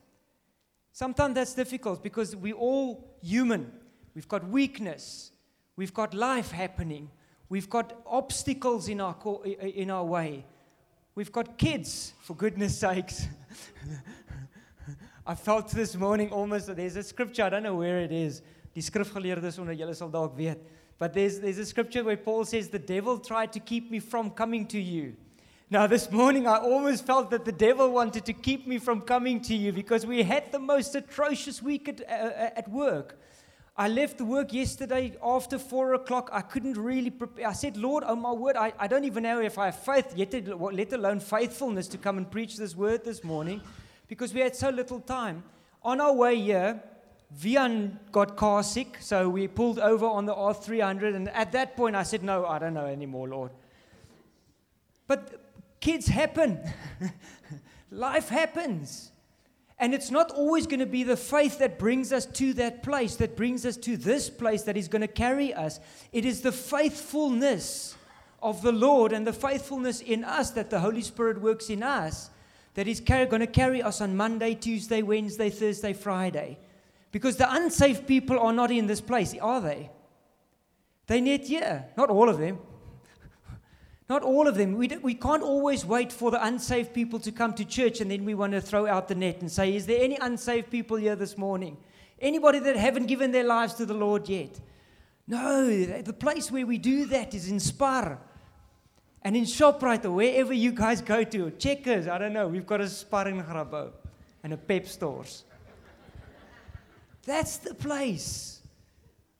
Sometimes 0.93 1.35
that's 1.35 1.53
difficult 1.53 2.03
because 2.03 2.35
we're 2.35 2.53
all 2.53 3.15
human. 3.21 3.71
We've 4.15 4.27
got 4.27 4.47
weakness. 4.47 5.31
We've 5.75 5.93
got 5.93 6.13
life 6.13 6.51
happening. 6.51 7.09
We've 7.49 7.69
got 7.69 8.01
obstacles 8.05 8.87
in 8.87 9.01
our, 9.01 9.15
in 9.61 9.91
our 9.91 10.05
way. 10.05 10.45
We've 11.15 11.31
got 11.31 11.57
kids, 11.57 12.13
for 12.21 12.35
goodness 12.35 12.79
sakes. 12.79 13.27
I 15.27 15.35
felt 15.35 15.69
this 15.69 15.95
morning 15.95 16.31
almost, 16.31 16.67
that 16.67 16.77
there's 16.77 16.95
a 16.95 17.03
scripture, 17.03 17.43
I 17.43 17.49
don't 17.49 17.63
know 17.63 17.75
where 17.75 17.99
it 17.99 18.11
is. 18.11 18.41
Die 18.73 18.81
onder 19.31 19.51
sal 19.51 20.33
weet. 20.37 20.57
But 20.97 21.13
there's, 21.13 21.39
there's 21.39 21.57
a 21.57 21.65
scripture 21.65 22.03
where 22.03 22.15
Paul 22.15 22.45
says, 22.45 22.69
The 22.69 22.79
devil 22.79 23.19
tried 23.19 23.51
to 23.53 23.59
keep 23.59 23.91
me 23.91 23.99
from 23.99 24.31
coming 24.31 24.65
to 24.67 24.79
you. 24.79 25.15
Now, 25.69 25.87
this 25.87 26.11
morning, 26.11 26.47
I 26.47 26.57
almost 26.57 27.05
felt 27.05 27.31
that 27.31 27.45
the 27.45 27.51
devil 27.51 27.91
wanted 27.91 28.25
to 28.25 28.33
keep 28.33 28.67
me 28.67 28.77
from 28.77 29.01
coming 29.01 29.41
to 29.41 29.55
you 29.55 29.71
because 29.71 30.05
we 30.05 30.21
had 30.23 30.51
the 30.51 30.59
most 30.59 30.95
atrocious 30.95 31.61
week 31.61 31.89
at, 31.89 32.01
uh, 32.01 32.51
at 32.55 32.69
work. 32.69 33.19
I 33.81 33.87
left 33.87 34.19
the 34.19 34.25
work 34.25 34.53
yesterday 34.53 35.17
after 35.23 35.57
four 35.57 35.95
o'clock. 35.95 36.29
I 36.31 36.41
couldn't 36.41 36.77
really 36.77 37.09
prepare. 37.09 37.47
I 37.47 37.53
said, 37.53 37.77
Lord, 37.77 38.03
oh 38.05 38.15
my 38.15 38.31
word, 38.31 38.55
I, 38.55 38.71
I 38.77 38.85
don't 38.85 39.05
even 39.05 39.23
know 39.23 39.41
if 39.41 39.57
I 39.57 39.65
have 39.65 39.79
faith, 39.79 40.13
yet, 40.15 40.31
let 40.31 40.93
alone 40.93 41.19
faithfulness 41.19 41.87
to 41.87 41.97
come 41.97 42.19
and 42.19 42.29
preach 42.29 42.57
this 42.57 42.75
word 42.75 43.03
this 43.03 43.23
morning 43.23 43.59
because 44.07 44.35
we 44.35 44.41
had 44.41 44.55
so 44.55 44.69
little 44.69 44.99
time. 44.99 45.43
On 45.81 45.99
our 45.99 46.13
way 46.13 46.39
here, 46.39 46.79
Vian 47.35 47.97
got 48.11 48.37
car 48.37 48.61
sick, 48.61 48.97
so 48.99 49.27
we 49.27 49.47
pulled 49.47 49.79
over 49.79 50.05
on 50.05 50.27
the 50.27 50.35
R300. 50.35 51.15
And 51.15 51.29
at 51.29 51.51
that 51.53 51.75
point, 51.75 51.95
I 51.95 52.03
said, 52.03 52.21
No, 52.21 52.45
I 52.45 52.59
don't 52.59 52.75
know 52.75 52.85
anymore, 52.85 53.29
Lord. 53.29 53.49
But 55.07 55.41
kids 55.79 56.05
happen, 56.05 56.59
life 57.89 58.29
happens. 58.29 59.11
And 59.81 59.95
it's 59.95 60.11
not 60.11 60.29
always 60.29 60.67
going 60.67 60.79
to 60.79 60.85
be 60.85 61.03
the 61.03 61.17
faith 61.17 61.57
that 61.57 61.79
brings 61.79 62.13
us 62.13 62.27
to 62.27 62.53
that 62.53 62.83
place, 62.83 63.15
that 63.15 63.35
brings 63.35 63.65
us 63.65 63.75
to 63.77 63.97
this 63.97 64.29
place 64.29 64.61
that 64.63 64.77
is 64.77 64.87
going 64.87 65.01
to 65.01 65.07
carry 65.07 65.55
us. 65.55 65.79
It 66.13 66.23
is 66.23 66.41
the 66.41 66.51
faithfulness 66.51 67.95
of 68.43 68.61
the 68.61 68.71
Lord 68.71 69.11
and 69.11 69.25
the 69.25 69.33
faithfulness 69.33 69.99
in 69.99 70.23
us 70.23 70.51
that 70.51 70.69
the 70.69 70.79
Holy 70.79 71.01
Spirit 71.01 71.41
works 71.41 71.71
in 71.71 71.81
us 71.81 72.29
that 72.75 72.87
is 72.87 72.99
going 72.99 73.39
to 73.39 73.47
carry 73.47 73.81
us 73.81 74.01
on 74.01 74.15
Monday, 74.15 74.53
Tuesday, 74.53 75.01
Wednesday, 75.01 75.49
Thursday, 75.49 75.93
Friday. 75.93 76.59
Because 77.11 77.37
the 77.37 77.51
unsaved 77.51 78.05
people 78.05 78.39
are 78.39 78.53
not 78.53 78.69
in 78.69 78.85
this 78.85 79.01
place, 79.01 79.35
are 79.41 79.61
they? 79.61 79.89
They're 81.07 81.21
not 81.21 81.41
here. 81.41 81.85
Not 81.97 82.11
all 82.11 82.29
of 82.29 82.37
them. 82.37 82.59
Not 84.11 84.23
all 84.23 84.45
of 84.45 84.55
them. 84.55 84.75
We, 84.75 84.89
we 85.01 85.13
can't 85.13 85.41
always 85.41 85.85
wait 85.85 86.11
for 86.11 86.31
the 86.31 86.45
unsaved 86.45 86.93
people 86.93 87.17
to 87.19 87.31
come 87.31 87.53
to 87.53 87.63
church 87.63 88.01
and 88.01 88.11
then 88.11 88.25
we 88.25 88.33
want 88.33 88.51
to 88.51 88.59
throw 88.59 88.85
out 88.85 89.07
the 89.07 89.15
net 89.15 89.39
and 89.39 89.49
say, 89.49 89.73
Is 89.73 89.85
there 89.85 90.03
any 90.03 90.17
unsaved 90.17 90.69
people 90.69 90.97
here 90.97 91.15
this 91.15 91.37
morning? 91.37 91.77
Anybody 92.19 92.59
that 92.59 92.75
haven't 92.75 93.05
given 93.05 93.31
their 93.31 93.45
lives 93.45 93.73
to 93.75 93.85
the 93.85 93.93
Lord 93.93 94.27
yet? 94.27 94.59
No, 95.29 95.65
the 95.85 96.11
place 96.11 96.51
where 96.51 96.65
we 96.65 96.77
do 96.77 97.05
that 97.05 97.33
is 97.33 97.49
in 97.49 97.61
Spar. 97.61 98.19
And 99.21 99.37
in 99.37 99.45
ShopRite 99.45 100.03
or 100.03 100.11
wherever 100.11 100.51
you 100.51 100.73
guys 100.73 100.99
go 100.99 101.23
to, 101.23 101.51
Checkers, 101.51 102.09
I 102.09 102.17
don't 102.17 102.33
know, 102.33 102.49
we've 102.49 102.67
got 102.67 102.81
a 102.81 102.89
Spar 102.89 103.29
in 103.29 103.41
Grabouw 103.41 103.93
and 104.43 104.51
a 104.51 104.57
Pep 104.57 104.89
stores. 104.89 105.45
That's 107.25 107.55
the 107.55 107.73
place 107.75 108.60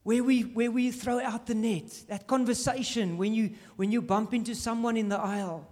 where 0.04 0.24
we, 0.24 0.42
where 0.42 0.72
we 0.72 0.92
throw 0.92 1.20
out 1.20 1.46
the 1.46 1.56
net, 1.56 2.04
that 2.08 2.28
conversation 2.28 3.18
when 3.18 3.34
you, 3.34 3.52
when 3.76 3.92
you 3.92 4.02
bump 4.02 4.34
into 4.34 4.56
someone 4.56 4.98
in 4.98 5.10
the 5.10 5.20
aisle 5.20 5.68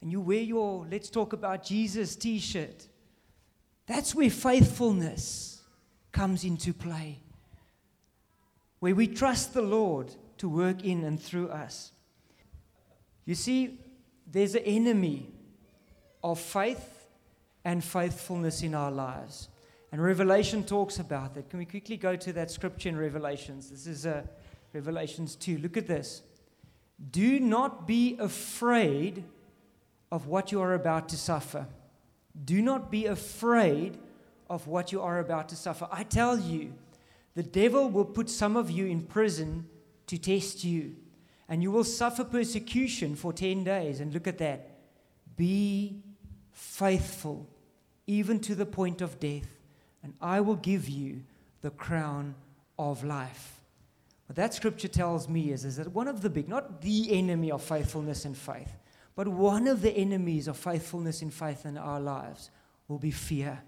and 0.00 0.10
you 0.10 0.20
wear 0.20 0.40
your 0.40 0.86
Let's 0.90 1.10
Talk 1.10 1.32
About 1.32 1.64
Jesus 1.64 2.16
t 2.16 2.38
shirt. 2.38 2.88
That's 3.86 4.14
where 4.14 4.30
faithfulness 4.30 5.62
comes 6.12 6.44
into 6.44 6.72
play, 6.72 7.20
where 8.80 8.94
we 8.94 9.06
trust 9.06 9.54
the 9.54 9.62
Lord 9.62 10.14
to 10.38 10.48
work 10.48 10.84
in 10.84 11.04
and 11.04 11.20
through 11.20 11.48
us. 11.48 11.92
You 13.24 13.34
see, 13.34 13.80
there's 14.26 14.54
an 14.54 14.62
enemy 14.64 15.32
of 16.22 16.40
faith 16.40 17.08
and 17.64 17.82
faithfulness 17.82 18.62
in 18.62 18.74
our 18.74 18.90
lives. 18.90 19.48
And 19.94 20.02
Revelation 20.02 20.64
talks 20.64 20.98
about 20.98 21.34
that. 21.34 21.48
Can 21.48 21.60
we 21.60 21.66
quickly 21.66 21.96
go 21.96 22.16
to 22.16 22.32
that 22.32 22.50
scripture 22.50 22.88
in 22.88 22.98
Revelations? 22.98 23.70
This 23.70 23.86
is 23.86 24.06
uh, 24.06 24.22
Revelations 24.72 25.36
2. 25.36 25.58
Look 25.58 25.76
at 25.76 25.86
this. 25.86 26.22
Do 27.12 27.38
not 27.38 27.86
be 27.86 28.16
afraid 28.18 29.22
of 30.10 30.26
what 30.26 30.50
you 30.50 30.60
are 30.60 30.74
about 30.74 31.08
to 31.10 31.16
suffer. 31.16 31.68
Do 32.44 32.60
not 32.60 32.90
be 32.90 33.06
afraid 33.06 33.96
of 34.50 34.66
what 34.66 34.90
you 34.90 35.00
are 35.00 35.20
about 35.20 35.48
to 35.50 35.54
suffer. 35.54 35.86
I 35.92 36.02
tell 36.02 36.40
you, 36.40 36.74
the 37.36 37.44
devil 37.44 37.88
will 37.88 38.04
put 38.04 38.28
some 38.28 38.56
of 38.56 38.72
you 38.72 38.86
in 38.86 39.02
prison 39.02 39.68
to 40.08 40.18
test 40.18 40.64
you, 40.64 40.96
and 41.48 41.62
you 41.62 41.70
will 41.70 41.84
suffer 41.84 42.24
persecution 42.24 43.14
for 43.14 43.32
10 43.32 43.62
days. 43.62 44.00
And 44.00 44.12
look 44.12 44.26
at 44.26 44.38
that. 44.38 44.76
Be 45.36 46.02
faithful, 46.50 47.48
even 48.08 48.40
to 48.40 48.56
the 48.56 48.66
point 48.66 49.00
of 49.00 49.20
death 49.20 49.53
and 50.04 50.12
I 50.20 50.40
will 50.40 50.56
give 50.56 50.88
you 50.88 51.22
the 51.62 51.70
crown 51.70 52.34
of 52.78 53.02
life. 53.02 53.60
What 54.26 54.36
that 54.36 54.54
scripture 54.54 54.88
tells 54.88 55.28
me 55.28 55.50
is, 55.50 55.64
is 55.64 55.76
that 55.76 55.92
one 55.92 56.08
of 56.08 56.20
the 56.20 56.30
big, 56.30 56.48
not 56.48 56.82
the 56.82 57.18
enemy 57.18 57.50
of 57.50 57.62
faithfulness 57.62 58.26
and 58.26 58.36
faith, 58.36 58.70
but 59.16 59.26
one 59.26 59.66
of 59.66 59.80
the 59.80 59.90
enemies 59.90 60.46
of 60.46 60.56
faithfulness 60.56 61.22
and 61.22 61.32
faith 61.32 61.64
in 61.64 61.78
our 61.78 62.00
lives 62.00 62.50
will 62.86 62.98
be 62.98 63.10
fear. 63.10 63.60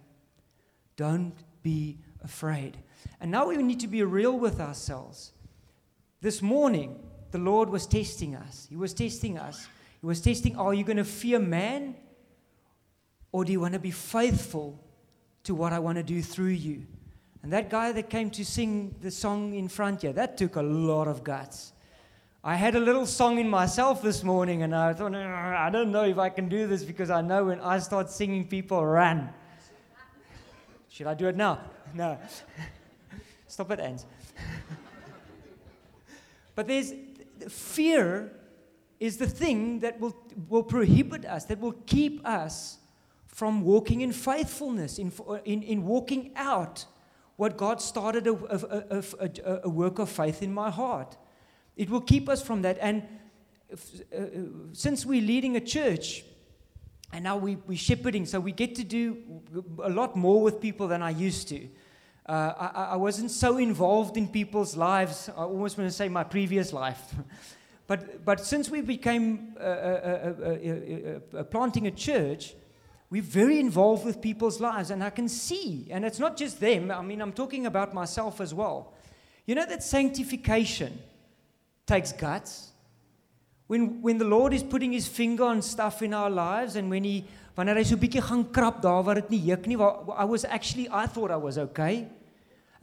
Don't 0.96 1.34
be 1.62 1.98
afraid. 2.22 2.76
And 3.20 3.30
now 3.30 3.48
we 3.48 3.56
need 3.56 3.80
to 3.80 3.88
be 3.88 4.02
real 4.02 4.38
with 4.38 4.60
ourselves. 4.60 5.32
This 6.20 6.42
morning, 6.42 6.98
the 7.30 7.38
Lord 7.38 7.70
was 7.70 7.86
testing 7.86 8.34
us. 8.34 8.66
He 8.68 8.76
was 8.76 8.92
testing 8.92 9.38
us. 9.38 9.68
He 10.00 10.06
was 10.06 10.20
testing 10.20 10.56
are 10.56 10.74
you 10.74 10.84
going 10.84 10.96
to 10.98 11.04
fear 11.04 11.38
man 11.38 11.96
or 13.32 13.44
do 13.44 13.52
you 13.52 13.60
want 13.60 13.74
to 13.74 13.80
be 13.80 13.90
faithful 13.90 14.82
to 15.46 15.54
what 15.54 15.72
I 15.72 15.78
want 15.78 15.96
to 15.96 16.02
do 16.02 16.20
through 16.22 16.48
you. 16.48 16.82
And 17.42 17.52
that 17.52 17.70
guy 17.70 17.92
that 17.92 18.10
came 18.10 18.30
to 18.30 18.44
sing 18.44 18.94
the 19.00 19.10
song 19.10 19.54
in 19.54 19.68
front 19.68 20.02
here, 20.02 20.12
that 20.12 20.36
took 20.36 20.56
a 20.56 20.62
lot 20.62 21.06
of 21.06 21.22
guts. 21.22 21.72
I 22.42 22.56
had 22.56 22.74
a 22.74 22.80
little 22.80 23.06
song 23.06 23.38
in 23.38 23.48
myself 23.48 24.02
this 24.02 24.22
morning, 24.22 24.62
and 24.62 24.74
I 24.74 24.92
thought, 24.92 25.14
I 25.14 25.70
don't 25.70 25.92
know 25.92 26.04
if 26.04 26.18
I 26.18 26.28
can 26.28 26.48
do 26.48 26.66
this 26.66 26.82
because 26.82 27.10
I 27.10 27.20
know 27.20 27.46
when 27.46 27.60
I 27.60 27.78
start 27.78 28.10
singing, 28.10 28.46
people 28.46 28.84
run. 28.84 29.30
Should 30.88 31.06
I 31.06 31.14
do 31.14 31.28
it 31.28 31.36
now? 31.36 31.60
No. 31.94 32.18
Stop 33.46 33.70
it, 33.70 33.80
Ans. 33.80 34.04
but 36.56 36.66
there's 36.66 36.92
fear 37.48 38.32
is 38.98 39.16
the 39.16 39.26
thing 39.26 39.78
that 39.80 40.00
will, 40.00 40.16
will 40.48 40.64
prohibit 40.64 41.24
us, 41.24 41.44
that 41.44 41.60
will 41.60 41.76
keep 41.86 42.26
us 42.26 42.78
from 43.36 43.60
walking 43.60 44.00
in 44.00 44.12
faithfulness, 44.12 44.98
in, 44.98 45.12
in, 45.44 45.62
in 45.62 45.84
walking 45.84 46.32
out 46.36 46.86
what 47.36 47.58
God 47.58 47.82
started 47.82 48.26
a, 48.26 48.32
a, 48.32 49.04
a, 49.20 49.60
a, 49.64 49.68
work 49.68 49.98
of 49.98 50.08
faith 50.08 50.42
in 50.42 50.54
my 50.54 50.70
heart. 50.70 51.18
It 51.76 51.90
will 51.90 52.00
keep 52.00 52.30
us 52.30 52.40
from 52.42 52.62
that. 52.62 52.78
And 52.80 53.02
if, 53.68 54.00
uh, 54.10 54.24
since 54.72 55.04
we're 55.04 55.20
leading 55.20 55.54
a 55.54 55.60
church, 55.60 56.24
and 57.12 57.24
now 57.24 57.36
we, 57.36 57.56
we're 57.66 57.76
shepherding, 57.76 58.24
so 58.24 58.40
we 58.40 58.52
get 58.52 58.74
to 58.76 58.84
do 58.84 59.18
a 59.84 59.90
lot 59.90 60.16
more 60.16 60.40
with 60.40 60.58
people 60.58 60.88
than 60.88 61.02
I 61.02 61.10
used 61.10 61.46
to. 61.48 61.68
Uh, 62.26 62.54
I, 62.58 62.84
I, 62.92 62.96
wasn't 62.96 63.30
so 63.30 63.58
involved 63.58 64.16
in 64.16 64.28
people's 64.28 64.78
lives. 64.78 65.28
I 65.28 65.42
almost 65.42 65.76
want 65.76 65.90
to 65.90 65.94
say 65.94 66.08
my 66.08 66.24
previous 66.24 66.72
life. 66.72 67.14
but, 67.86 68.24
but 68.24 68.40
since 68.40 68.70
we 68.70 68.80
became 68.80 69.56
uh, 69.60 69.62
uh, 69.62 71.18
uh, 71.36 71.44
planting 71.44 71.86
a 71.86 71.90
church, 71.90 72.54
we're 73.16 73.22
very 73.22 73.58
involved 73.58 74.04
with 74.04 74.20
people's 74.20 74.60
lives, 74.60 74.90
and 74.90 75.02
I 75.02 75.08
can 75.08 75.26
see, 75.26 75.86
and 75.90 76.04
it's 76.04 76.18
not 76.18 76.36
just 76.36 76.60
them, 76.60 76.90
I 76.90 77.00
mean, 77.00 77.22
I'm 77.22 77.32
talking 77.32 77.64
about 77.64 77.94
myself 77.94 78.42
as 78.42 78.52
well. 78.52 78.92
You 79.46 79.54
know 79.54 79.64
that 79.64 79.82
sanctification 79.82 80.98
takes 81.86 82.12
guts? 82.12 82.72
When, 83.68 84.02
when 84.02 84.18
the 84.18 84.26
Lord 84.26 84.52
is 84.52 84.62
putting 84.62 84.92
his 84.92 85.08
finger 85.08 85.44
on 85.44 85.62
stuff 85.62 86.02
in 86.02 86.12
our 86.12 86.28
lives, 86.28 86.76
and 86.76 86.90
when 86.90 87.04
he, 87.04 87.24
wanneer 87.56 87.78
hy 87.80 87.84
so 87.84 87.96
bietjie 87.96 88.20
gaan 88.20 88.44
krap 88.52 88.82
daar 88.84 89.00
waar 89.06 89.16
dit 89.22 89.32
nie 89.32 89.40
juk 89.46 89.64
nie, 89.64 89.80
I 89.80 90.28
was 90.28 90.44
actually, 90.44 90.86
I 90.92 91.06
thought 91.06 91.30
I 91.30 91.40
was 91.40 91.56
okay. 91.56 92.06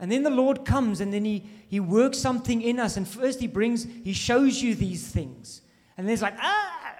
And 0.00 0.10
then 0.10 0.24
the 0.24 0.34
Lord 0.34 0.64
comes 0.64 1.00
and 1.00 1.14
then 1.14 1.24
he, 1.24 1.44
he 1.68 1.78
works 1.78 2.18
something 2.18 2.60
in 2.60 2.80
us. 2.80 2.96
And 2.96 3.06
first 3.06 3.38
he 3.38 3.46
brings, 3.46 3.86
he 4.02 4.12
shows 4.12 4.60
you 4.60 4.74
these 4.74 5.06
things. 5.06 5.62
And 5.96 6.08
then 6.08 6.12
it's 6.12 6.22
like, 6.22 6.34
ah, 6.40 6.96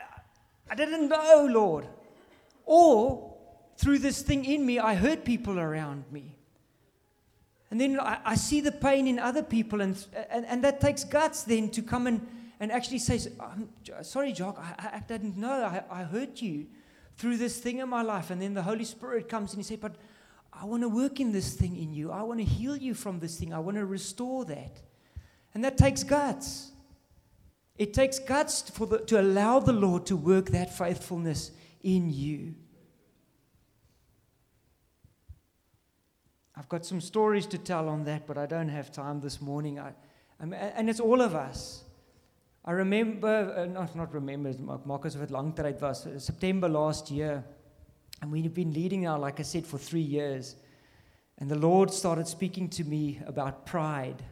I 0.71 0.77
didn't 0.77 1.09
know, 1.09 1.49
Lord. 1.51 1.89
Or 2.67 3.37
through 3.77 3.99
this 3.99 4.23
thing 4.23 4.45
in 4.45 4.65
me, 4.65 4.79
I 4.79 4.95
hurt 4.95 5.25
people 5.25 5.59
around 5.59 6.05
me. 6.11 6.37
And 7.71 7.81
then 7.81 7.99
I, 7.99 8.19
I 8.25 8.35
see 8.37 8.61
the 8.61 8.73
pain 8.73 9.07
in 9.07 9.19
other 9.19 9.43
people, 9.43 9.81
and, 9.81 10.03
and, 10.31 10.47
and, 10.47 10.63
that 10.63 10.81
takes 10.81 11.03
guts 11.03 11.43
then 11.43 11.71
to 11.71 11.83
come 11.83 12.07
and, 12.07 12.25
and 12.61 12.71
actually 12.71 12.99
say, 12.99 13.19
Sorry, 14.03 14.33
Jock, 14.33 14.59
I, 14.61 14.97
I 14.97 15.01
didn't 15.01 15.37
know. 15.37 15.51
I, 15.51 15.83
I 15.91 16.05
hurt 16.05 16.41
you 16.41 16.67
through 17.17 17.37
this 17.37 17.59
thing 17.59 17.79
in 17.79 17.89
my 17.89 18.03
life. 18.03 18.31
And 18.31 18.41
then 18.41 18.55
the 18.55 18.63
Holy 18.63 18.85
Spirit 18.85 19.29
comes 19.29 19.53
and 19.53 19.59
He 19.59 19.65
says, 19.65 19.79
But 19.79 19.97
I 20.53 20.65
want 20.67 20.83
to 20.83 20.89
work 20.89 21.19
in 21.19 21.33
this 21.33 21.55
thing 21.55 21.77
in 21.77 21.93
you. 21.93 22.13
I 22.13 22.23
want 22.23 22.39
to 22.39 22.45
heal 22.45 22.77
you 22.77 22.95
from 22.95 23.19
this 23.19 23.39
thing. 23.39 23.53
I 23.53 23.59
want 23.59 23.77
to 23.77 23.87
restore 23.87 24.45
that. 24.45 24.81
And 25.53 25.65
that 25.65 25.77
takes 25.77 26.05
guts. 26.05 26.71
It 27.77 27.93
takes 27.93 28.21
guts 28.21 28.71
for 28.71 28.87
the, 28.87 28.99
to 28.99 29.21
allow 29.21 29.59
the 29.59 29.73
Lord 29.73 30.07
to 30.07 30.17
work 30.17 30.51
that 30.51 30.77
faithfulness 30.77 31.51
in 31.85 32.11
you. 32.11 32.55
I've 36.57 36.69
got 36.69 36.85
some 36.85 37.01
stories 37.01 37.47
to 37.49 37.59
tell 37.59 37.89
on 37.89 38.05
that, 38.05 38.27
but 38.27 38.39
I 38.39 38.47
don't 38.47 38.69
have 38.69 38.91
time 38.91 39.21
this 39.21 39.41
morning. 39.41 39.79
I, 39.79 39.93
and 40.41 40.89
it's 40.89 41.01
all 41.01 41.21
of 41.21 41.35
us. 41.35 41.85
I 42.65 42.73
remember, 42.73 43.55
uh, 43.57 43.67
not, 43.67 43.95
not 43.95 44.15
remember, 44.15 44.55
Marcus 44.85 45.15
it 45.15 45.31
long 45.31 45.55
it 45.59 45.81
was, 45.81 46.07
uh, 46.07 46.19
September 46.19 46.69
last 46.69 47.11
year. 47.11 47.45
And 48.23 48.33
we've 48.33 48.55
been 48.55 48.73
leading 48.73 49.03
now, 49.03 49.19
like 49.19 49.39
I 49.39 49.43
said, 49.43 49.67
for 49.67 49.77
three 49.77 50.01
years. 50.01 50.57
And 51.39 51.51
the 51.51 51.59
Lord 51.59 51.93
started 51.93 52.27
speaking 52.27 52.69
to 52.71 52.85
me 52.85 53.21
about 53.27 53.67
pride 53.67 54.23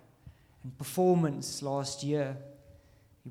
and 0.62 0.76
performance 0.78 1.60
last 1.62 2.02
year. 2.02 2.36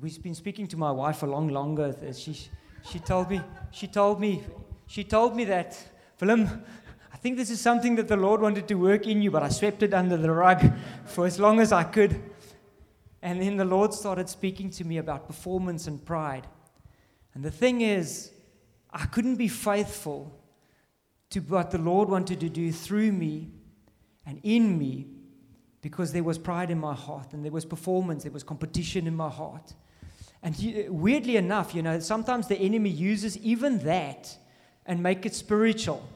He's 0.00 0.18
been 0.18 0.34
speaking 0.34 0.66
to 0.68 0.76
my 0.76 0.90
wife 0.90 1.22
a 1.22 1.26
long 1.26 1.48
longer. 1.48 1.94
She, 2.14 2.36
she 2.84 2.98
told 2.98 3.30
me, 3.30 3.40
she 3.70 3.86
told 3.86 4.20
me, 4.20 4.44
she 4.86 5.04
told 5.04 5.36
me 5.36 5.44
that, 5.44 5.78
Willem, 6.20 6.64
I 7.12 7.16
think 7.16 7.36
this 7.36 7.50
is 7.50 7.60
something 7.60 7.96
that 7.96 8.08
the 8.08 8.16
Lord 8.16 8.40
wanted 8.40 8.68
to 8.68 8.74
work 8.74 9.06
in 9.06 9.22
you, 9.22 9.30
but 9.30 9.42
I 9.42 9.48
swept 9.48 9.82
it 9.82 9.94
under 9.94 10.16
the 10.16 10.30
rug 10.30 10.72
for 11.04 11.26
as 11.26 11.38
long 11.38 11.60
as 11.60 11.72
I 11.72 11.84
could. 11.84 12.20
And 13.22 13.40
then 13.40 13.56
the 13.56 13.64
Lord 13.64 13.94
started 13.94 14.28
speaking 14.28 14.70
to 14.70 14.84
me 14.84 14.98
about 14.98 15.26
performance 15.26 15.86
and 15.86 16.04
pride. 16.04 16.46
And 17.34 17.44
the 17.44 17.50
thing 17.50 17.80
is, 17.80 18.32
I 18.90 19.06
couldn't 19.06 19.36
be 19.36 19.48
faithful 19.48 20.38
to 21.30 21.40
what 21.40 21.70
the 21.70 21.78
Lord 21.78 22.08
wanted 22.08 22.40
to 22.40 22.48
do 22.48 22.72
through 22.72 23.12
me 23.12 23.50
and 24.26 24.40
in 24.42 24.78
me 24.78 25.06
because 25.80 26.12
there 26.12 26.22
was 26.22 26.38
pride 26.38 26.70
in 26.70 26.78
my 26.78 26.94
heart 26.94 27.32
and 27.32 27.44
there 27.44 27.52
was 27.52 27.64
performance, 27.64 28.24
there 28.24 28.32
was 28.32 28.42
competition 28.44 29.06
in 29.06 29.16
my 29.16 29.30
heart. 29.30 29.74
And 30.42 30.54
he, 30.54 30.88
weirdly 30.88 31.36
enough, 31.36 31.74
you 31.74 31.82
know, 31.82 32.00
sometimes 32.00 32.48
the 32.48 32.56
enemy 32.56 32.90
uses 32.90 33.38
even 33.38 33.78
that 33.80 34.36
and 34.86 35.02
make 35.02 35.24
it 35.24 35.34
spiritual. 35.34 36.06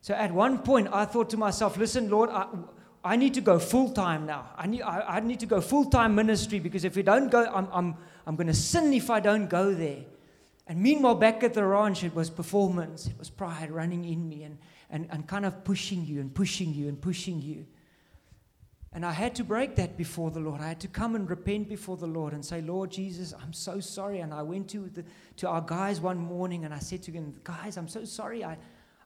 So 0.00 0.14
at 0.14 0.32
one 0.32 0.58
point, 0.58 0.88
I 0.92 1.04
thought 1.04 1.30
to 1.30 1.36
myself, 1.36 1.76
listen, 1.76 2.08
Lord, 2.08 2.30
I, 2.30 2.46
I 3.04 3.16
need 3.16 3.34
to 3.34 3.40
go 3.40 3.58
full 3.58 3.90
time 3.90 4.26
now. 4.26 4.48
I 4.56 4.66
need, 4.66 4.82
I, 4.82 5.16
I 5.16 5.20
need 5.20 5.40
to 5.40 5.46
go 5.46 5.60
full 5.60 5.86
time 5.86 6.14
ministry 6.14 6.58
because 6.58 6.84
if 6.84 6.96
we 6.96 7.02
don't 7.02 7.30
go, 7.30 7.44
I'm, 7.44 7.68
I'm, 7.72 7.96
I'm 8.26 8.36
going 8.36 8.46
to 8.46 8.54
sin 8.54 8.92
if 8.92 9.10
I 9.10 9.20
don't 9.20 9.48
go 9.48 9.74
there. 9.74 10.04
And 10.66 10.80
meanwhile, 10.80 11.14
back 11.14 11.44
at 11.44 11.54
the 11.54 11.64
ranch, 11.64 12.02
it 12.02 12.14
was 12.14 12.30
performance, 12.30 13.06
it 13.06 13.18
was 13.18 13.30
pride 13.30 13.70
running 13.70 14.04
in 14.04 14.28
me 14.28 14.42
and, 14.42 14.58
and, 14.90 15.06
and 15.10 15.26
kind 15.26 15.46
of 15.46 15.64
pushing 15.64 16.04
you 16.04 16.20
and 16.20 16.34
pushing 16.34 16.74
you 16.74 16.88
and 16.88 17.00
pushing 17.00 17.40
you. 17.40 17.66
And 18.96 19.04
I 19.04 19.12
had 19.12 19.34
to 19.34 19.44
break 19.44 19.76
that 19.76 19.98
before 19.98 20.30
the 20.30 20.40
Lord. 20.40 20.62
I 20.62 20.68
had 20.68 20.80
to 20.80 20.88
come 20.88 21.16
and 21.16 21.28
repent 21.28 21.68
before 21.68 21.98
the 21.98 22.06
Lord 22.06 22.32
and 22.32 22.42
say, 22.42 22.62
Lord 22.62 22.90
Jesus, 22.90 23.34
I'm 23.42 23.52
so 23.52 23.78
sorry. 23.78 24.20
And 24.20 24.32
I 24.32 24.40
went 24.40 24.70
to, 24.70 24.88
the, 24.88 25.04
to 25.36 25.48
our 25.50 25.60
guys 25.60 26.00
one 26.00 26.16
morning 26.16 26.64
and 26.64 26.72
I 26.72 26.78
said 26.78 27.02
to 27.02 27.10
them, 27.10 27.34
Guys, 27.44 27.76
I'm 27.76 27.88
so 27.88 28.06
sorry. 28.06 28.42
I, 28.42 28.56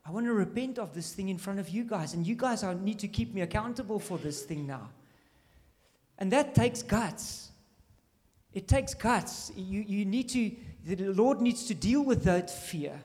I 0.06 0.12
want 0.12 0.26
to 0.26 0.32
repent 0.32 0.78
of 0.78 0.94
this 0.94 1.12
thing 1.12 1.28
in 1.28 1.38
front 1.38 1.58
of 1.58 1.70
you 1.70 1.82
guys. 1.82 2.14
And 2.14 2.24
you 2.24 2.36
guys 2.36 2.62
are, 2.62 2.72
need 2.72 3.00
to 3.00 3.08
keep 3.08 3.34
me 3.34 3.40
accountable 3.40 3.98
for 3.98 4.16
this 4.16 4.42
thing 4.42 4.64
now. 4.64 4.90
And 6.18 6.30
that 6.30 6.54
takes 6.54 6.82
guts. 6.82 7.50
It 8.52 8.68
takes 8.68 8.94
guts. 8.94 9.50
You, 9.56 9.80
you 9.84 10.04
need 10.04 10.28
to, 10.28 10.52
the 10.86 11.12
Lord 11.14 11.40
needs 11.40 11.66
to 11.66 11.74
deal 11.74 12.04
with 12.04 12.22
that 12.22 12.48
fear. 12.48 13.02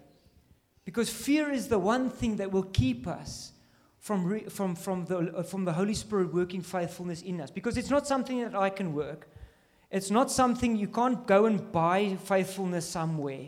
Because 0.84 1.10
fear 1.10 1.50
is 1.50 1.68
the 1.68 1.80
one 1.80 2.12
thing 2.12 2.36
that 2.36 2.52
will 2.52 2.62
keep 2.62 3.08
us 3.08 3.54
from, 4.06 4.24
re, 4.24 4.44
from, 4.44 4.76
from, 4.76 5.04
the, 5.06 5.18
uh, 5.36 5.42
from 5.42 5.66
the 5.66 5.74
Holy 5.74 5.96
Spirit 5.96 6.32
working 6.32 6.62
faithfulness 6.62 7.24
in 7.24 7.42
us. 7.42 7.50
Because 7.50 7.76
it's 7.76 7.90
not 7.90 8.06
something 8.06 8.40
that 8.44 8.54
I 8.54 8.70
can 8.70 8.94
work. 8.94 9.28
It's 9.90 10.12
not 10.12 10.30
something 10.30 10.76
you 10.76 10.88
can't 10.88 11.26
go 11.26 11.48
and 11.48 11.72
buy 11.72 12.16
faithfulness 12.24 12.88
somewhere. 12.88 13.48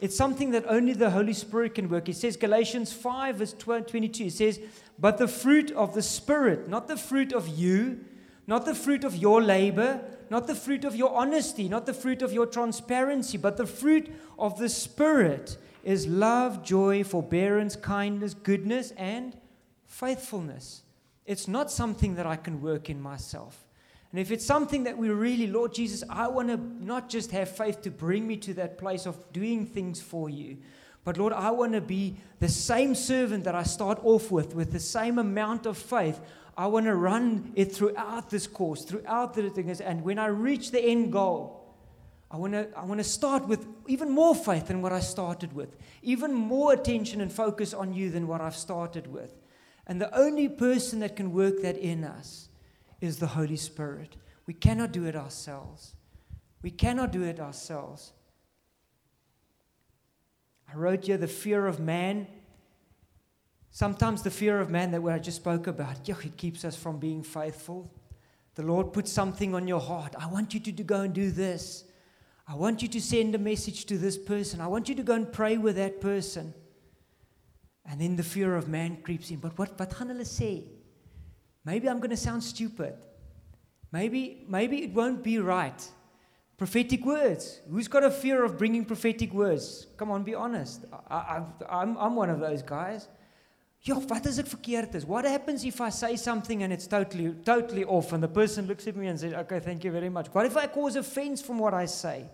It's 0.00 0.16
something 0.16 0.52
that 0.52 0.64
only 0.68 0.94
the 0.94 1.10
Holy 1.10 1.34
Spirit 1.34 1.74
can 1.74 1.90
work. 1.90 2.08
It 2.08 2.16
says, 2.16 2.38
Galatians 2.38 2.94
5, 2.94 3.36
verse 3.36 3.52
22, 3.52 4.24
it 4.24 4.32
says, 4.32 4.58
But 4.98 5.18
the 5.18 5.28
fruit 5.28 5.70
of 5.72 5.92
the 5.92 6.00
Spirit, 6.00 6.66
not 6.66 6.88
the 6.88 6.96
fruit 6.96 7.34
of 7.34 7.46
you, 7.46 8.02
not 8.46 8.64
the 8.64 8.74
fruit 8.74 9.04
of 9.04 9.16
your 9.16 9.42
labor, 9.42 10.00
not 10.30 10.46
the 10.46 10.54
fruit 10.54 10.86
of 10.86 10.96
your 10.96 11.14
honesty, 11.14 11.68
not 11.68 11.84
the 11.84 11.92
fruit 11.92 12.22
of 12.22 12.32
your 12.32 12.46
transparency, 12.46 13.36
but 13.36 13.58
the 13.58 13.66
fruit 13.66 14.10
of 14.38 14.58
the 14.58 14.70
Spirit 14.70 15.58
is 15.84 16.06
love, 16.06 16.64
joy, 16.64 17.04
forbearance, 17.04 17.76
kindness, 17.76 18.32
goodness, 18.32 18.92
and 18.92 19.36
faithfulness. 19.90 20.82
It's 21.26 21.48
not 21.48 21.70
something 21.70 22.14
that 22.14 22.24
I 22.24 22.36
can 22.36 22.62
work 22.62 22.88
in 22.88 23.00
myself. 23.02 23.66
And 24.12 24.20
if 24.20 24.30
it's 24.30 24.46
something 24.46 24.84
that 24.84 24.96
we 24.96 25.10
really, 25.10 25.48
Lord 25.48 25.74
Jesus, 25.74 26.02
I 26.08 26.28
want 26.28 26.48
to 26.48 26.56
not 26.56 27.08
just 27.08 27.32
have 27.32 27.54
faith 27.54 27.82
to 27.82 27.90
bring 27.90 28.26
me 28.26 28.36
to 28.38 28.54
that 28.54 28.78
place 28.78 29.04
of 29.04 29.16
doing 29.32 29.66
things 29.66 30.00
for 30.00 30.30
you, 30.30 30.58
but 31.04 31.16
Lord, 31.16 31.32
I 31.32 31.50
want 31.50 31.72
to 31.72 31.80
be 31.80 32.16
the 32.38 32.48
same 32.48 32.94
servant 32.94 33.44
that 33.44 33.54
I 33.54 33.64
start 33.64 33.98
off 34.02 34.30
with, 34.30 34.54
with 34.54 34.72
the 34.72 34.80
same 34.80 35.18
amount 35.18 35.66
of 35.66 35.76
faith. 35.76 36.20
I 36.56 36.66
want 36.66 36.86
to 36.86 36.94
run 36.94 37.52
it 37.56 37.72
throughout 37.72 38.30
this 38.30 38.46
course, 38.46 38.84
throughout 38.84 39.34
the 39.34 39.50
things. 39.50 39.80
And 39.80 40.02
when 40.02 40.18
I 40.18 40.26
reach 40.26 40.70
the 40.70 40.82
end 40.82 41.12
goal, 41.12 41.74
I 42.30 42.36
want 42.36 42.52
to 42.52 42.68
I 42.76 42.84
want 42.84 42.98
to 42.98 43.04
start 43.04 43.48
with 43.48 43.66
even 43.88 44.08
more 44.10 44.36
faith 44.36 44.68
than 44.68 44.82
what 44.82 44.92
I 44.92 45.00
started 45.00 45.52
with, 45.52 45.76
even 46.02 46.32
more 46.32 46.72
attention 46.72 47.20
and 47.20 47.32
focus 47.32 47.74
on 47.74 47.92
you 47.92 48.10
than 48.10 48.28
what 48.28 48.40
I've 48.40 48.56
started 48.56 49.08
with. 49.08 49.39
And 49.90 50.00
the 50.00 50.16
only 50.16 50.48
person 50.48 51.00
that 51.00 51.16
can 51.16 51.32
work 51.32 51.62
that 51.62 51.76
in 51.76 52.04
us 52.04 52.48
is 53.00 53.18
the 53.18 53.26
Holy 53.26 53.56
Spirit. 53.56 54.14
We 54.46 54.54
cannot 54.54 54.92
do 54.92 55.04
it 55.04 55.16
ourselves. 55.16 55.96
We 56.62 56.70
cannot 56.70 57.10
do 57.10 57.24
it 57.24 57.40
ourselves. 57.40 58.12
I 60.72 60.76
wrote 60.76 61.06
here 61.06 61.16
the 61.16 61.26
fear 61.26 61.66
of 61.66 61.80
man. 61.80 62.28
Sometimes 63.72 64.22
the 64.22 64.30
fear 64.30 64.60
of 64.60 64.70
man 64.70 64.92
that 64.92 65.02
I 65.02 65.18
just 65.18 65.38
spoke 65.38 65.66
about, 65.66 66.08
it 66.08 66.36
keeps 66.36 66.64
us 66.64 66.76
from 66.76 67.00
being 67.00 67.24
faithful. 67.24 67.92
The 68.54 68.62
Lord 68.62 68.92
puts 68.92 69.10
something 69.10 69.56
on 69.56 69.66
your 69.66 69.80
heart. 69.80 70.14
I 70.16 70.28
want 70.28 70.54
you 70.54 70.60
to 70.60 70.84
go 70.84 71.00
and 71.00 71.12
do 71.12 71.32
this. 71.32 71.82
I 72.46 72.54
want 72.54 72.80
you 72.80 72.86
to 72.86 73.00
send 73.00 73.34
a 73.34 73.38
message 73.38 73.86
to 73.86 73.98
this 73.98 74.16
person. 74.16 74.60
I 74.60 74.68
want 74.68 74.88
you 74.88 74.94
to 74.94 75.02
go 75.02 75.14
and 75.14 75.32
pray 75.32 75.58
with 75.58 75.74
that 75.74 76.00
person. 76.00 76.54
And 77.90 78.00
then 78.00 78.14
the 78.14 78.22
fear 78.22 78.54
of 78.54 78.68
man 78.68 78.98
creeps 79.02 79.30
in. 79.30 79.38
But 79.38 79.58
what, 79.58 79.76
hulle 79.76 80.20
sê? 80.20 80.62
Maybe 81.64 81.88
I'm 81.88 81.98
going 81.98 82.10
to 82.10 82.16
sound 82.16 82.42
stupid. 82.44 82.94
Maybe, 83.90 84.44
maybe 84.48 84.84
it 84.84 84.94
won't 84.94 85.24
be 85.24 85.38
right. 85.38 85.88
Prophetic 86.56 87.04
words. 87.04 87.60
Who's 87.68 87.88
got 87.88 88.04
a 88.04 88.10
fear 88.10 88.44
of 88.44 88.56
bringing 88.56 88.84
prophetic 88.84 89.32
words? 89.32 89.88
Come 89.96 90.12
on, 90.12 90.22
be 90.22 90.34
honest. 90.34 90.84
I, 91.08 91.42
am 91.68 91.96
I'm 91.98 92.14
one 92.14 92.30
of 92.30 92.38
those 92.38 92.62
guys. 92.62 93.08
Yo, 93.82 93.96
what 93.96 94.24
is 94.26 94.38
it 94.38 94.94
is? 94.94 95.06
What 95.06 95.24
happens 95.24 95.64
if 95.64 95.80
I 95.80 95.88
say 95.88 96.14
something 96.16 96.62
and 96.62 96.72
it's 96.72 96.86
totally, 96.86 97.34
totally 97.44 97.84
off 97.84 98.12
and 98.12 98.22
the 98.22 98.28
person 98.28 98.66
looks 98.66 98.86
at 98.86 98.94
me 98.94 99.08
and 99.08 99.18
says, 99.18 99.32
okay, 99.32 99.58
thank 99.58 99.82
you 99.84 99.90
very 99.90 100.10
much. 100.10 100.28
What 100.28 100.46
if 100.46 100.56
I 100.56 100.66
cause 100.66 100.96
offense 100.96 101.42
from 101.42 101.58
what 101.58 101.74
I 101.74 101.86
say? 101.86 102.26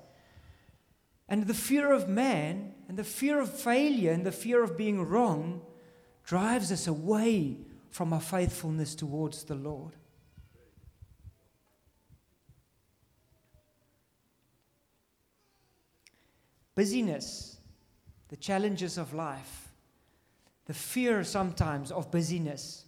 And 1.28 1.46
the 1.46 1.54
fear 1.54 1.92
of 1.92 2.08
man 2.08 2.74
and 2.88 2.96
the 2.96 3.04
fear 3.04 3.40
of 3.40 3.52
failure 3.52 4.12
and 4.12 4.24
the 4.24 4.32
fear 4.32 4.62
of 4.62 4.76
being 4.76 5.04
wrong 5.04 5.62
drives 6.24 6.70
us 6.70 6.86
away 6.86 7.58
from 7.90 8.12
our 8.12 8.20
faithfulness 8.20 8.94
towards 8.94 9.44
the 9.44 9.54
Lord. 9.54 9.94
Busyness, 16.74 17.56
the 18.28 18.36
challenges 18.36 18.98
of 18.98 19.14
life, 19.14 19.68
the 20.66 20.74
fear 20.74 21.24
sometimes 21.24 21.90
of 21.90 22.10
busyness. 22.10 22.84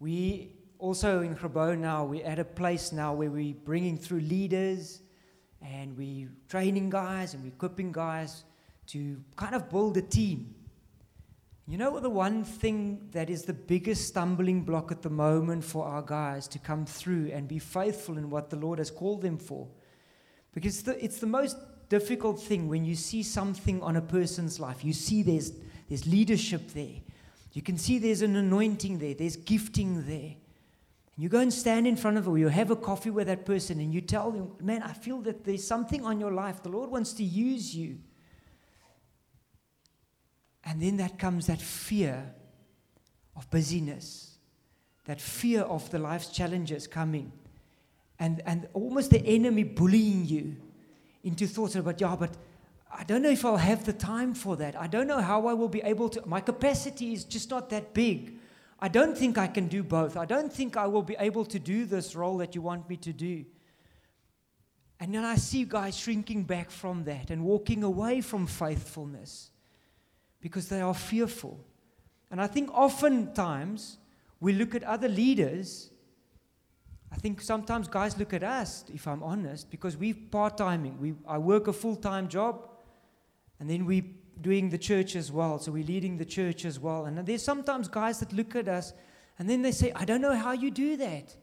We 0.00 0.56
also 0.78 1.22
in 1.22 1.36
Grabouw 1.36 1.78
now, 1.78 2.04
we're 2.04 2.26
at 2.26 2.38
a 2.38 2.44
place 2.44 2.90
now 2.90 3.14
where 3.14 3.30
we're 3.30 3.54
bringing 3.54 3.96
through 3.96 4.20
leaders 4.20 5.00
and 5.64 5.96
we're 5.96 6.28
training 6.48 6.90
guys 6.90 7.34
and 7.34 7.42
we're 7.42 7.48
equipping 7.48 7.90
guys 7.90 8.44
to 8.88 9.20
kind 9.36 9.54
of 9.54 9.70
build 9.70 9.96
a 9.96 10.02
team. 10.02 10.54
You 11.66 11.78
know 11.78 11.98
the 11.98 12.10
one 12.10 12.44
thing 12.44 13.08
that 13.12 13.30
is 13.30 13.44
the 13.44 13.54
biggest 13.54 14.08
stumbling 14.08 14.62
block 14.62 14.92
at 14.92 15.00
the 15.00 15.08
moment 15.08 15.64
for 15.64 15.86
our 15.86 16.02
guys 16.02 16.46
to 16.48 16.58
come 16.58 16.84
through 16.84 17.30
and 17.32 17.48
be 17.48 17.58
faithful 17.58 18.18
in 18.18 18.28
what 18.28 18.50
the 18.50 18.56
Lord 18.56 18.78
has 18.78 18.90
called 18.90 19.22
them 19.22 19.38
for? 19.38 19.66
Because 20.52 20.82
the, 20.82 21.02
it's 21.02 21.18
the 21.18 21.26
most 21.26 21.56
difficult 21.88 22.40
thing 22.40 22.68
when 22.68 22.84
you 22.84 22.94
see 22.94 23.22
something 23.22 23.82
on 23.82 23.96
a 23.96 24.02
person's 24.02 24.60
life. 24.60 24.84
You 24.84 24.92
see 24.92 25.22
there's, 25.22 25.52
there's 25.88 26.06
leadership 26.06 26.68
there. 26.72 26.96
You 27.52 27.62
can 27.62 27.78
see 27.78 27.98
there's 27.98 28.22
an 28.22 28.36
anointing 28.36 28.98
there, 28.98 29.14
there's 29.14 29.36
gifting 29.36 30.06
there. 30.06 30.34
And 31.14 31.22
you 31.22 31.28
go 31.28 31.38
and 31.38 31.52
stand 31.52 31.86
in 31.86 31.96
front 31.96 32.18
of 32.18 32.28
or 32.28 32.38
you 32.38 32.48
have 32.48 32.70
a 32.70 32.76
coffee 32.76 33.10
with 33.10 33.28
that 33.28 33.44
person 33.46 33.78
and 33.80 33.94
you 33.94 34.00
tell 34.00 34.32
them, 34.32 34.52
man, 34.60 34.82
I 34.82 34.92
feel 34.92 35.20
that 35.22 35.44
there's 35.44 35.66
something 35.66 36.04
on 36.04 36.18
your 36.18 36.32
life. 36.32 36.62
The 36.62 36.70
Lord 36.70 36.90
wants 36.90 37.12
to 37.14 37.24
use 37.24 37.74
you. 37.74 37.98
And 40.64 40.80
then 40.80 40.96
that 40.96 41.18
comes 41.18 41.46
that 41.46 41.60
fear 41.60 42.34
of 43.36 43.48
busyness, 43.50 44.38
that 45.04 45.20
fear 45.20 45.60
of 45.62 45.88
the 45.90 45.98
life's 45.98 46.28
challenges 46.28 46.86
coming, 46.86 47.32
and, 48.18 48.42
and 48.46 48.68
almost 48.72 49.10
the 49.10 49.24
enemy 49.26 49.64
bullying 49.64 50.24
you 50.24 50.56
into 51.22 51.46
thoughts 51.46 51.76
about, 51.76 52.00
yeah, 52.00 52.16
but 52.16 52.30
I 52.96 53.04
don't 53.04 53.22
know 53.22 53.30
if 53.30 53.44
I'll 53.44 53.56
have 53.56 53.84
the 53.84 53.92
time 53.92 54.34
for 54.34 54.56
that. 54.56 54.80
I 54.80 54.86
don't 54.86 55.06
know 55.06 55.20
how 55.20 55.46
I 55.46 55.52
will 55.52 55.68
be 55.68 55.80
able 55.82 56.08
to. 56.10 56.26
My 56.26 56.40
capacity 56.40 57.12
is 57.12 57.24
just 57.24 57.50
not 57.50 57.70
that 57.70 57.92
big. 57.92 58.38
I 58.84 58.88
don't 58.88 59.16
think 59.16 59.38
I 59.38 59.46
can 59.46 59.66
do 59.66 59.82
both. 59.82 60.14
I 60.14 60.26
don't 60.26 60.52
think 60.52 60.76
I 60.76 60.86
will 60.86 61.02
be 61.02 61.16
able 61.18 61.46
to 61.46 61.58
do 61.58 61.86
this 61.86 62.14
role 62.14 62.36
that 62.36 62.54
you 62.54 62.60
want 62.60 62.86
me 62.86 62.98
to 62.98 63.14
do. 63.14 63.46
And 65.00 65.14
then 65.14 65.24
I 65.24 65.36
see 65.36 65.64
guys 65.64 65.96
shrinking 65.96 66.42
back 66.42 66.70
from 66.70 67.04
that 67.04 67.30
and 67.30 67.46
walking 67.46 67.82
away 67.82 68.20
from 68.20 68.46
faithfulness 68.46 69.48
because 70.42 70.68
they 70.68 70.82
are 70.82 70.92
fearful. 70.92 71.58
And 72.30 72.42
I 72.42 72.46
think 72.46 72.70
oftentimes 72.74 73.96
we 74.38 74.52
look 74.52 74.74
at 74.74 74.82
other 74.84 75.08
leaders. 75.08 75.88
I 77.10 77.16
think 77.16 77.40
sometimes 77.40 77.88
guys 77.88 78.18
look 78.18 78.34
at 78.34 78.42
us, 78.42 78.84
if 78.92 79.08
I'm 79.08 79.22
honest, 79.22 79.70
because 79.70 79.96
we're 79.96 80.12
part 80.30 80.58
timing. 80.58 81.00
We, 81.00 81.14
I 81.26 81.38
work 81.38 81.68
a 81.68 81.72
full 81.72 81.96
time 81.96 82.28
job, 82.28 82.68
and 83.58 83.70
then 83.70 83.86
we 83.86 84.02
doing 84.40 84.70
the 84.70 84.78
church 84.78 85.16
as 85.16 85.30
well. 85.30 85.58
So 85.58 85.72
we're 85.72 85.84
leading 85.84 86.16
the 86.16 86.24
church 86.24 86.64
as 86.64 86.78
well. 86.78 87.06
And 87.06 87.18
there's 87.26 87.42
sometimes 87.42 87.88
guys 87.88 88.20
that 88.20 88.32
look 88.32 88.56
at 88.56 88.68
us 88.68 88.92
and 89.38 89.48
then 89.48 89.62
they 89.62 89.72
say, 89.72 89.92
I 89.94 90.04
don't 90.04 90.20
know 90.20 90.36
how 90.36 90.52
you 90.52 90.70
do 90.70 90.96
that. 90.96 91.34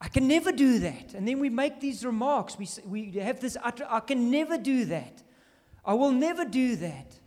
I 0.00 0.08
can 0.08 0.26
never 0.26 0.50
do 0.50 0.78
that. 0.80 1.14
And 1.14 1.28
then 1.28 1.38
we 1.38 1.50
make 1.50 1.80
these 1.80 2.04
remarks. 2.04 2.58
We, 2.58 2.68
we 2.86 3.18
have 3.20 3.40
this 3.40 3.56
utter, 3.62 3.86
I 3.88 4.00
can 4.00 4.30
never 4.30 4.56
do 4.56 4.86
that. 4.86 5.22
I 5.84 5.94
will 5.94 6.12
never 6.12 6.44
do 6.44 6.76
that. 6.76 7.18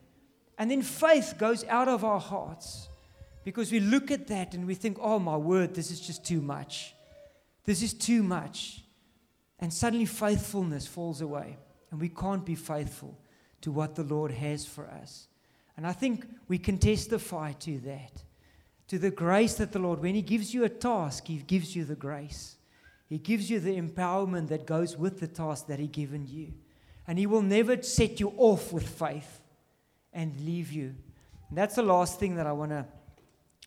And 0.58 0.69
then 0.69 0.82
faith 0.82 1.36
goes 1.38 1.63
out 1.65 1.88
of 1.88 2.04
our 2.04 2.19
hearts 2.19 2.88
because 3.43 3.71
we 3.71 3.80
look 3.80 4.12
at 4.12 4.28
that 4.28 4.54
and 4.54 4.65
we 4.65 4.76
think, 4.76 4.97
oh 5.02 5.19
my 5.19 5.38
word, 5.38 5.73
this 5.76 5.91
is 5.91 5.99
just 5.99 6.26
too 6.26 6.41
much. 6.41 6.93
This 7.65 7.82
is 7.82 7.93
too 7.93 8.23
much. 8.23 8.84
And 9.60 9.73
suddenly 9.73 10.06
faithfulness 10.06 10.88
falls 10.88 11.21
away 11.21 11.58
and 11.91 12.02
we 12.02 12.10
can't 12.10 12.45
be 12.45 12.56
faithful 12.56 13.17
to 13.63 13.71
what 13.71 13.95
the 13.95 14.04
Lord 14.04 14.32
has 14.32 14.65
for 14.65 14.88
us. 14.88 15.28
And 15.76 15.88
I 15.88 15.93
think 15.93 16.28
we 16.47 16.58
can 16.58 16.78
testify 16.78 17.54
to 17.54 17.80
that, 17.80 18.23
to 18.89 18.99
the 18.99 19.10
grace 19.10 19.56
that 19.56 19.71
the 19.71 19.80
Lord, 19.80 20.02
when 20.02 20.15
He 20.15 20.21
gives 20.21 20.54
you 20.54 20.63
a 20.63 20.69
task, 20.69 21.28
He 21.28 21.38
gives 21.38 21.76
you 21.76 21.84
the 21.84 21.95
grace. 21.95 22.58
He 23.10 23.17
gives 23.17 23.49
you 23.49 23.60
the 23.60 23.80
empowerment 23.80 24.49
that 24.49 24.65
goes 24.65 24.97
with 24.97 25.19
the 25.19 25.28
task 25.28 25.67
that 25.67 25.80
He 25.80 25.88
given 25.88 26.28
you. 26.28 26.54
And 27.08 27.17
He 27.17 27.26
will 27.26 27.41
never 27.41 27.82
set 27.82 28.19
you 28.19 28.34
off 28.38 28.71
with 28.71 28.88
faith 28.88 29.41
and 30.13 30.39
leave 30.45 30.71
you. 30.71 30.95
And 31.49 31.58
that's 31.58 31.76
the 31.76 31.84
last 31.84 32.19
thing 32.19 32.36
that 32.36 32.47
I 32.47 32.52
want 32.52 32.71
to 32.71 32.86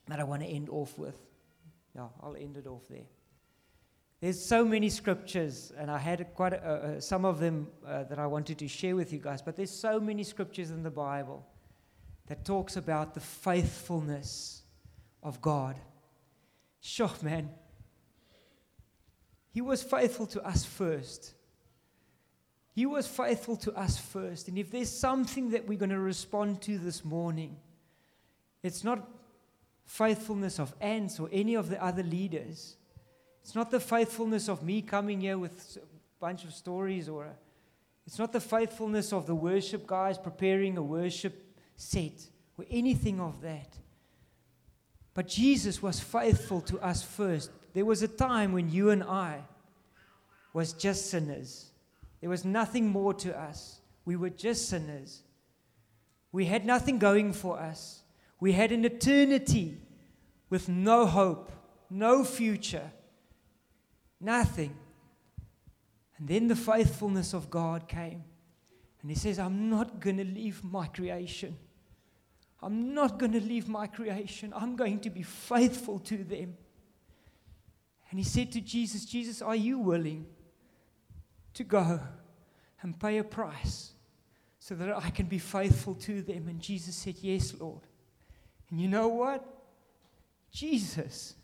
that 0.08 0.20
I 0.20 0.24
want 0.24 0.42
to 0.42 0.48
end 0.48 0.68
off 0.68 0.96
with. 0.96 1.16
Yeah, 1.94 2.06
I'll 2.22 2.36
end 2.36 2.56
it 2.56 2.66
off 2.66 2.86
there. 2.88 3.06
There's 4.20 4.42
so 4.42 4.64
many 4.64 4.88
scriptures, 4.88 5.72
and 5.76 5.90
I 5.90 5.98
had 5.98 6.26
quite 6.34 6.54
a, 6.54 6.56
uh, 6.56 7.00
some 7.00 7.24
of 7.24 7.38
them 7.38 7.68
uh, 7.86 8.04
that 8.04 8.18
I 8.18 8.26
wanted 8.26 8.58
to 8.58 8.68
share 8.68 8.96
with 8.96 9.12
you 9.12 9.18
guys. 9.18 9.42
But 9.42 9.56
there's 9.56 9.70
so 9.70 10.00
many 10.00 10.24
scriptures 10.24 10.70
in 10.70 10.82
the 10.82 10.90
Bible 10.90 11.46
that 12.26 12.44
talks 12.44 12.76
about 12.76 13.14
the 13.14 13.20
faithfulness 13.20 14.62
of 15.22 15.40
God. 15.42 15.76
Sure, 16.80 17.10
man. 17.20 17.50
He 19.50 19.60
was 19.60 19.82
faithful 19.82 20.26
to 20.28 20.42
us 20.42 20.64
first. 20.64 21.34
He 22.74 22.84
was 22.84 23.06
faithful 23.06 23.56
to 23.56 23.72
us 23.72 23.98
first. 23.98 24.48
And 24.48 24.58
if 24.58 24.70
there's 24.70 24.90
something 24.90 25.50
that 25.50 25.66
we're 25.66 25.78
going 25.78 25.90
to 25.90 25.98
respond 25.98 26.60
to 26.62 26.78
this 26.78 27.04
morning, 27.04 27.56
it's 28.62 28.84
not 28.84 29.08
faithfulness 29.84 30.58
of 30.58 30.74
Ants 30.80 31.18
or 31.18 31.28
any 31.32 31.54
of 31.54 31.68
the 31.68 31.82
other 31.82 32.02
leaders. 32.02 32.76
It's 33.46 33.54
not 33.54 33.70
the 33.70 33.78
faithfulness 33.78 34.48
of 34.48 34.64
me 34.64 34.82
coming 34.82 35.20
here 35.20 35.38
with 35.38 35.78
a 35.80 35.86
bunch 36.18 36.42
of 36.42 36.52
stories 36.52 37.08
or 37.08 37.26
a, 37.26 37.32
it's 38.04 38.18
not 38.18 38.32
the 38.32 38.40
faithfulness 38.40 39.12
of 39.12 39.28
the 39.28 39.36
worship 39.36 39.86
guys 39.86 40.18
preparing 40.18 40.76
a 40.76 40.82
worship 40.82 41.56
set 41.76 42.26
or 42.58 42.64
anything 42.72 43.20
of 43.20 43.40
that. 43.42 43.78
But 45.14 45.28
Jesus 45.28 45.80
was 45.80 46.00
faithful 46.00 46.60
to 46.62 46.80
us 46.80 47.04
first. 47.04 47.52
There 47.72 47.84
was 47.84 48.02
a 48.02 48.08
time 48.08 48.50
when 48.50 48.68
you 48.68 48.90
and 48.90 49.04
I 49.04 49.44
was 50.52 50.72
just 50.72 51.08
sinners. 51.08 51.70
There 52.20 52.30
was 52.30 52.44
nothing 52.44 52.88
more 52.88 53.14
to 53.14 53.38
us. 53.38 53.78
We 54.04 54.16
were 54.16 54.30
just 54.30 54.68
sinners. 54.68 55.22
We 56.32 56.46
had 56.46 56.66
nothing 56.66 56.98
going 56.98 57.32
for 57.32 57.60
us. 57.60 58.02
We 58.40 58.54
had 58.54 58.72
an 58.72 58.84
eternity 58.84 59.78
with 60.50 60.68
no 60.68 61.06
hope, 61.06 61.52
no 61.88 62.24
future. 62.24 62.90
Nothing. 64.20 64.76
And 66.18 66.28
then 66.28 66.48
the 66.48 66.56
faithfulness 66.56 67.34
of 67.34 67.50
God 67.50 67.88
came. 67.88 68.24
And 69.02 69.10
He 69.10 69.16
says, 69.16 69.38
I'm 69.38 69.68
not 69.68 70.00
going 70.00 70.16
to 70.16 70.24
leave 70.24 70.64
my 70.64 70.86
creation. 70.86 71.56
I'm 72.62 72.94
not 72.94 73.18
going 73.18 73.32
to 73.32 73.40
leave 73.40 73.68
my 73.68 73.86
creation. 73.86 74.52
I'm 74.56 74.76
going 74.76 75.00
to 75.00 75.10
be 75.10 75.22
faithful 75.22 75.98
to 76.00 76.24
them. 76.24 76.56
And 78.10 78.18
He 78.18 78.24
said 78.24 78.50
to 78.52 78.60
Jesus, 78.60 79.04
Jesus, 79.04 79.42
are 79.42 79.56
you 79.56 79.78
willing 79.78 80.26
to 81.54 81.64
go 81.64 82.00
and 82.82 82.98
pay 82.98 83.18
a 83.18 83.24
price 83.24 83.92
so 84.58 84.74
that 84.74 84.96
I 84.96 85.10
can 85.10 85.26
be 85.26 85.38
faithful 85.38 85.94
to 85.94 86.22
them? 86.22 86.48
And 86.48 86.60
Jesus 86.60 86.96
said, 86.96 87.16
Yes, 87.20 87.54
Lord. 87.58 87.82
And 88.70 88.80
you 88.80 88.88
know 88.88 89.08
what? 89.08 89.44
Jesus 90.50 91.34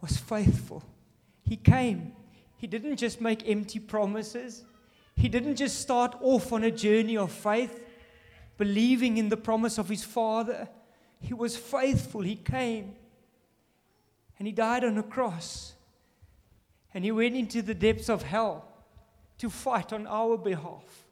was 0.00 0.16
faithful. 0.16 0.82
He 1.48 1.56
came. 1.56 2.12
He 2.58 2.66
didn't 2.66 2.96
just 2.96 3.20
make 3.20 3.48
empty 3.48 3.78
promises. 3.78 4.64
He 5.16 5.28
didn't 5.28 5.56
just 5.56 5.80
start 5.80 6.14
off 6.20 6.52
on 6.52 6.62
a 6.62 6.70
journey 6.70 7.16
of 7.16 7.32
faith, 7.32 7.80
believing 8.58 9.16
in 9.16 9.30
the 9.30 9.36
promise 9.36 9.78
of 9.78 9.88
his 9.88 10.04
Father. 10.04 10.68
He 11.20 11.32
was 11.32 11.56
faithful. 11.56 12.20
He 12.20 12.36
came. 12.36 12.94
And 14.38 14.46
he 14.46 14.52
died 14.52 14.84
on 14.84 14.98
a 14.98 15.02
cross. 15.02 15.72
And 16.92 17.02
he 17.04 17.12
went 17.12 17.34
into 17.34 17.62
the 17.62 17.74
depths 17.74 18.10
of 18.10 18.22
hell 18.22 18.64
to 19.38 19.48
fight 19.48 19.92
on 19.92 20.06
our 20.06 20.36
behalf. 20.36 21.06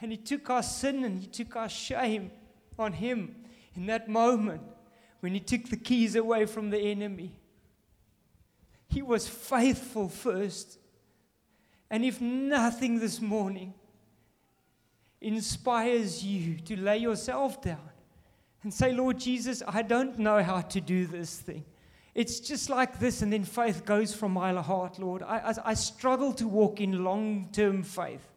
And 0.00 0.10
he 0.10 0.18
took 0.18 0.50
our 0.50 0.62
sin 0.62 1.04
and 1.04 1.18
he 1.18 1.26
took 1.26 1.56
our 1.56 1.68
shame 1.68 2.30
on 2.78 2.92
him 2.92 3.36
in 3.74 3.86
that 3.86 4.08
moment 4.08 4.62
when 5.20 5.32
he 5.32 5.40
took 5.40 5.70
the 5.70 5.76
keys 5.76 6.14
away 6.14 6.44
from 6.44 6.70
the 6.70 6.78
enemy. 6.78 7.32
He 8.92 9.00
was 9.00 9.26
faithful 9.26 10.10
first. 10.10 10.78
And 11.90 12.04
if 12.04 12.20
nothing 12.20 13.00
this 13.00 13.22
morning 13.22 13.72
inspires 15.18 16.22
you 16.22 16.58
to 16.58 16.76
lay 16.76 16.98
yourself 16.98 17.62
down 17.62 17.90
and 18.62 18.72
say, 18.72 18.92
Lord 18.92 19.18
Jesus, 19.18 19.62
I 19.66 19.80
don't 19.80 20.18
know 20.18 20.42
how 20.42 20.60
to 20.60 20.80
do 20.80 21.06
this 21.06 21.38
thing. 21.38 21.64
It's 22.14 22.38
just 22.38 22.68
like 22.68 22.98
this, 22.98 23.22
and 23.22 23.32
then 23.32 23.44
faith 23.44 23.86
goes 23.86 24.14
from 24.14 24.32
my 24.32 24.52
heart, 24.60 24.98
Lord. 24.98 25.22
I, 25.22 25.38
I, 25.38 25.54
I 25.70 25.74
struggle 25.74 26.34
to 26.34 26.46
walk 26.46 26.78
in 26.78 27.02
long 27.02 27.48
term 27.50 27.82
faith. 27.82 28.28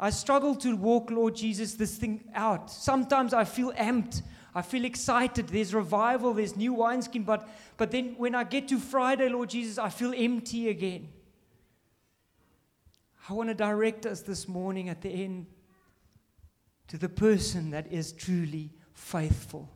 I 0.00 0.08
struggle 0.08 0.54
to 0.56 0.74
walk, 0.74 1.10
Lord 1.10 1.36
Jesus, 1.36 1.74
this 1.74 1.98
thing 1.98 2.24
out. 2.34 2.70
Sometimes 2.70 3.34
I 3.34 3.44
feel 3.44 3.72
amped. 3.72 4.22
I 4.54 4.62
feel 4.62 4.84
excited. 4.84 5.48
There's 5.48 5.74
revival, 5.74 6.34
there's 6.34 6.56
new 6.56 6.72
wineskin. 6.72 7.22
But, 7.22 7.48
but 7.76 7.90
then 7.90 8.14
when 8.16 8.34
I 8.34 8.44
get 8.44 8.68
to 8.68 8.78
Friday, 8.78 9.28
Lord 9.28 9.50
Jesus, 9.50 9.78
I 9.78 9.90
feel 9.90 10.14
empty 10.16 10.68
again. 10.68 11.08
I 13.28 13.34
want 13.34 13.50
to 13.50 13.54
direct 13.54 14.06
us 14.06 14.22
this 14.22 14.48
morning 14.48 14.88
at 14.88 15.02
the 15.02 15.10
end 15.10 15.46
to 16.88 16.96
the 16.96 17.08
person 17.08 17.70
that 17.70 17.92
is 17.92 18.12
truly 18.12 18.72
faithful. 18.94 19.68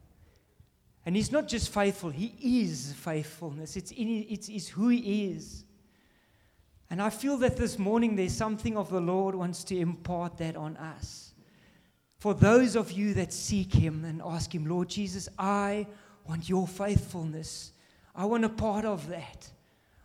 And 1.04 1.14
he's 1.14 1.30
not 1.32 1.48
just 1.48 1.68
faithful, 1.72 2.10
he 2.10 2.34
is 2.40 2.92
faithfulness. 2.94 3.76
It's, 3.76 3.90
in, 3.90 4.26
it's, 4.28 4.48
it's 4.48 4.68
who 4.68 4.88
he 4.88 5.32
is. 5.32 5.64
And 6.88 7.02
I 7.02 7.10
feel 7.10 7.36
that 7.38 7.56
this 7.56 7.78
morning 7.78 8.16
there's 8.16 8.34
something 8.34 8.76
of 8.76 8.90
the 8.90 9.00
Lord 9.00 9.34
wants 9.34 9.64
to 9.64 9.78
impart 9.78 10.38
that 10.38 10.56
on 10.56 10.76
us 10.76 11.31
for 12.22 12.34
those 12.34 12.76
of 12.76 12.92
you 12.92 13.14
that 13.14 13.32
seek 13.32 13.74
Him 13.74 14.04
and 14.04 14.22
ask 14.24 14.54
Him, 14.54 14.64
Lord 14.64 14.88
Jesus, 14.88 15.28
I 15.40 15.88
want 16.24 16.48
your 16.48 16.68
faithfulness. 16.68 17.72
I 18.14 18.26
want 18.26 18.44
a 18.44 18.48
part 18.48 18.84
of 18.84 19.08
that. 19.08 19.50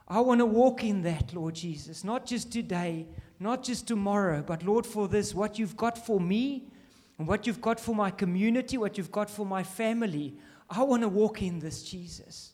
I 0.08 0.22
want 0.22 0.40
to 0.40 0.46
walk 0.48 0.84
in 0.84 1.04
that, 1.04 1.36
Lord 1.36 1.54
Jesus, 1.54 2.04
not 2.04 2.26
just 2.26 2.52
today, 2.52 3.06
not 3.40 3.62
just 3.62 3.88
tomorrow, 3.88 4.42
but 4.42 4.64
Lord, 4.64 4.84
for 4.84 5.08
this, 5.08 5.36
what 5.36 5.60
you've 5.60 5.78
got 5.78 5.96
for 5.96 6.20
me 6.20 6.72
and 7.20 7.28
what 7.28 7.46
you've 7.46 7.62
got 7.62 7.80
for 7.80 7.94
my 7.94 8.10
community, 8.10 8.80
what 8.80 8.98
you've 8.98 9.12
got 9.12 9.30
for 9.30 9.46
my 9.46 9.62
family. 9.62 10.40
I 10.72 10.82
want 10.82 11.04
to 11.04 11.10
walk 11.10 11.44
in 11.44 11.60
this, 11.60 11.84
Jesus. 11.84 12.54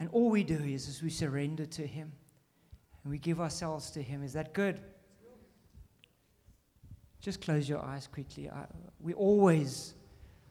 And 0.00 0.08
all 0.10 0.28
we 0.28 0.42
do 0.42 0.58
is, 0.58 0.88
is 0.88 1.04
we 1.04 1.10
surrender 1.10 1.66
to 1.66 1.86
Him 1.86 2.10
and 3.04 3.12
we 3.12 3.18
give 3.18 3.40
ourselves 3.40 3.92
to 3.92 4.02
Him. 4.02 4.24
Is 4.24 4.32
that 4.32 4.54
good? 4.54 4.80
Just 7.22 7.40
close 7.40 7.68
your 7.68 7.80
eyes 7.80 8.08
quickly. 8.08 8.50
I, 8.50 8.66
we 9.00 9.14
always, 9.14 9.94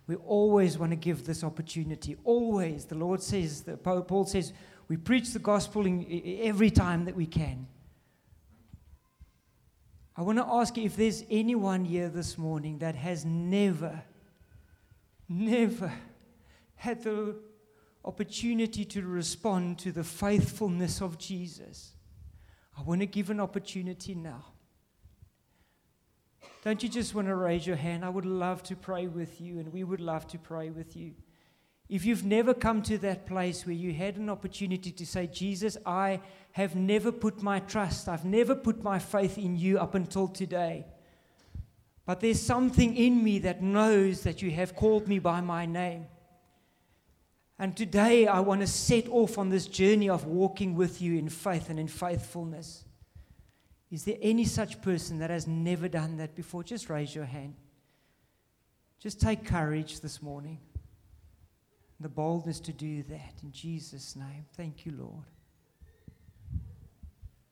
we 0.07 0.15
always 0.15 0.77
want 0.77 0.93
to 0.93 0.95
give 0.95 1.25
this 1.25 1.43
opportunity. 1.43 2.15
Always. 2.23 2.85
The 2.85 2.95
Lord 2.95 3.21
says, 3.21 3.63
the, 3.63 3.75
Paul 3.75 4.25
says, 4.25 4.53
we 4.87 4.95
preach 4.95 5.33
the 5.33 5.39
gospel 5.39 5.85
in, 5.85 6.39
every 6.41 6.71
time 6.71 7.05
that 7.05 7.15
we 7.15 7.25
can. 7.25 7.67
I 10.15 10.21
want 10.21 10.37
to 10.37 10.45
ask 10.45 10.77
if 10.77 10.95
there's 10.95 11.25
anyone 11.29 11.83
here 11.83 12.07
this 12.07 12.37
morning 12.37 12.79
that 12.79 12.95
has 12.95 13.25
never, 13.25 14.01
never 15.27 15.91
had 16.75 17.03
the 17.03 17.35
opportunity 18.05 18.85
to 18.85 19.01
respond 19.05 19.77
to 19.79 19.91
the 19.91 20.03
faithfulness 20.05 21.01
of 21.01 21.17
Jesus, 21.17 21.95
I 22.77 22.81
want 22.81 23.01
to 23.01 23.07
give 23.07 23.29
an 23.29 23.41
opportunity 23.41 24.15
now. 24.15 24.45
Don't 26.61 26.83
you 26.83 26.89
just 26.89 27.15
want 27.15 27.27
to 27.27 27.35
raise 27.35 27.65
your 27.65 27.75
hand? 27.75 28.05
I 28.05 28.09
would 28.09 28.25
love 28.25 28.61
to 28.63 28.75
pray 28.75 29.07
with 29.07 29.41
you, 29.41 29.59
and 29.59 29.73
we 29.73 29.83
would 29.83 30.01
love 30.01 30.27
to 30.27 30.37
pray 30.37 30.69
with 30.69 30.95
you. 30.95 31.13
If 31.89 32.05
you've 32.05 32.23
never 32.23 32.53
come 32.53 32.83
to 32.83 32.97
that 32.99 33.25
place 33.25 33.65
where 33.65 33.75
you 33.75 33.93
had 33.93 34.15
an 34.15 34.29
opportunity 34.29 34.91
to 34.91 35.05
say, 35.05 35.27
Jesus, 35.27 35.75
I 35.85 36.21
have 36.51 36.75
never 36.75 37.11
put 37.11 37.41
my 37.41 37.59
trust, 37.59 38.07
I've 38.07 38.25
never 38.25 38.55
put 38.55 38.83
my 38.83 38.99
faith 38.99 39.37
in 39.37 39.57
you 39.57 39.79
up 39.79 39.95
until 39.95 40.27
today. 40.27 40.85
But 42.05 42.19
there's 42.19 42.41
something 42.41 42.95
in 42.95 43.23
me 43.23 43.39
that 43.39 43.61
knows 43.61 44.21
that 44.21 44.41
you 44.41 44.51
have 44.51 44.75
called 44.75 45.07
me 45.07 45.19
by 45.19 45.41
my 45.41 45.65
name. 45.65 46.05
And 47.59 47.75
today 47.75 48.27
I 48.27 48.39
want 48.39 48.61
to 48.61 48.67
set 48.67 49.07
off 49.09 49.37
on 49.37 49.49
this 49.49 49.67
journey 49.67 50.09
of 50.09 50.25
walking 50.25 50.75
with 50.75 51.01
you 51.01 51.17
in 51.17 51.29
faith 51.29 51.69
and 51.69 51.79
in 51.79 51.87
faithfulness. 51.87 52.85
Is 53.91 54.05
there 54.05 54.17
any 54.21 54.45
such 54.45 54.81
person 54.81 55.19
that 55.19 55.29
has 55.29 55.47
never 55.47 55.89
done 55.89 56.17
that 56.17 56.33
before? 56.33 56.63
Just 56.63 56.89
raise 56.89 57.13
your 57.13 57.25
hand. 57.25 57.55
Just 58.99 59.19
take 59.19 59.45
courage 59.45 59.99
this 59.99 60.21
morning. 60.21 60.59
The 61.99 62.09
boldness 62.09 62.59
to 62.61 62.71
do 62.71 63.03
that 63.03 63.33
in 63.43 63.51
Jesus' 63.51 64.15
name. 64.15 64.45
Thank 64.55 64.85
you, 64.85 64.93
Lord. 64.97 65.25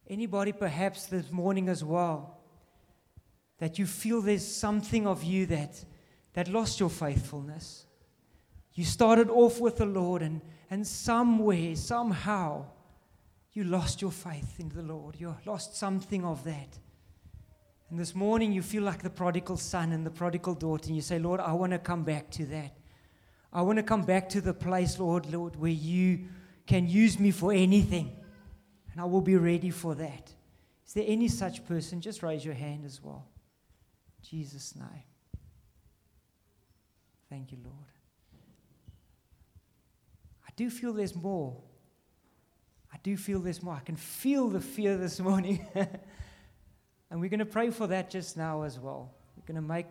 Anybody 0.07 0.53
perhaps 0.53 1.05
this 1.05 1.31
morning 1.31 1.69
as 1.69 1.83
well 1.83 2.39
that 3.59 3.77
you 3.77 3.85
feel 3.85 4.21
there's 4.21 4.45
something 4.45 5.05
of 5.05 5.23
you 5.23 5.45
that, 5.47 5.83
that 6.33 6.47
lost 6.47 6.79
your 6.79 6.89
faithfulness. 6.89 7.85
You 8.73 8.85
started 8.85 9.29
off 9.29 9.59
with 9.59 9.77
the 9.77 9.85
Lord, 9.85 10.21
and, 10.21 10.41
and 10.69 10.87
somewhere, 10.87 11.75
somehow, 11.75 12.65
you 13.53 13.63
lost 13.63 14.01
your 14.01 14.11
faith 14.11 14.59
in 14.59 14.69
the 14.69 14.81
Lord. 14.81 15.15
You 15.19 15.35
lost 15.45 15.75
something 15.75 16.23
of 16.23 16.43
that. 16.43 16.77
And 17.89 17.99
this 17.99 18.13
morning, 18.13 18.51
you 18.51 18.61
feel 18.61 18.83
like 18.83 19.01
the 19.01 19.09
prodigal 19.09 19.57
son 19.57 19.91
and 19.91 20.05
the 20.05 20.11
prodigal 20.11 20.53
daughter, 20.53 20.87
and 20.87 20.95
you 20.95 21.01
say, 21.01 21.17
Lord, 21.17 21.39
I 21.39 21.53
want 21.53 21.71
to 21.71 21.79
come 21.79 22.03
back 22.03 22.29
to 22.31 22.45
that. 22.47 22.77
I 23.51 23.63
want 23.63 23.77
to 23.77 23.83
come 23.83 24.03
back 24.03 24.29
to 24.29 24.41
the 24.41 24.53
place, 24.53 24.99
Lord, 24.99 25.31
Lord, 25.33 25.55
where 25.55 25.71
you 25.71 26.27
can 26.67 26.87
use 26.87 27.19
me 27.19 27.31
for 27.31 27.51
anything. 27.51 28.15
And 28.91 29.01
I 29.01 29.05
will 29.05 29.21
be 29.21 29.37
ready 29.37 29.71
for 29.71 29.95
that. 29.95 30.31
Is 30.85 30.93
there 30.93 31.05
any 31.07 31.27
such 31.27 31.65
person? 31.65 31.99
Just 31.99 32.21
raise 32.21 32.45
your 32.45 32.53
hand 32.53 32.85
as 32.85 33.01
well. 33.01 33.27
Jesus' 34.21 34.75
name. 34.75 35.03
Thank 37.29 37.51
you, 37.51 37.57
Lord. 37.63 37.75
I 40.47 40.51
do 40.55 40.69
feel 40.69 40.93
there's 40.93 41.15
more. 41.15 41.57
I 42.93 42.97
do 43.03 43.15
feel 43.17 43.39
this 43.39 43.61
more. 43.61 43.75
I 43.75 43.79
can 43.79 43.95
feel 43.95 44.47
the 44.49 44.59
fear 44.59 44.97
this 44.97 45.19
morning. 45.29 45.67
and 45.75 47.21
we're 47.21 47.29
going 47.29 47.39
to 47.39 47.45
pray 47.45 47.69
for 47.69 47.87
that 47.87 48.09
just 48.09 48.37
now 48.37 48.63
as 48.63 48.79
well. 48.79 49.11
We're 49.37 49.53
going 49.53 49.61
to 49.61 49.67
make, 49.67 49.87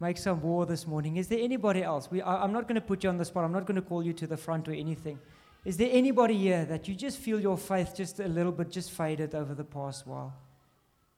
make 0.00 0.18
some 0.18 0.40
war 0.40 0.66
this 0.66 0.86
morning. 0.86 1.16
Is 1.16 1.28
there 1.28 1.40
anybody 1.40 1.82
else? 1.82 2.10
We, 2.10 2.22
I, 2.22 2.42
I'm 2.42 2.52
not 2.52 2.68
going 2.68 2.76
to 2.76 2.80
put 2.80 3.04
you 3.04 3.10
on 3.10 3.16
the 3.16 3.24
spot. 3.24 3.44
I'm 3.44 3.52
not 3.52 3.66
going 3.66 3.76
to 3.76 3.82
call 3.82 4.02
you 4.02 4.12
to 4.14 4.26
the 4.26 4.36
front 4.36 4.68
or 4.68 4.72
anything. 4.72 5.18
Is 5.64 5.76
there 5.76 5.90
anybody 5.90 6.36
here 6.36 6.64
that 6.66 6.88
you 6.88 6.94
just 6.94 7.18
feel 7.18 7.40
your 7.40 7.58
faith 7.58 7.94
just 7.94 8.20
a 8.20 8.28
little 8.28 8.52
bit 8.52 8.70
just 8.70 8.90
faded 8.92 9.34
over 9.34 9.54
the 9.54 9.64
past 9.64 10.06
while? 10.06 10.34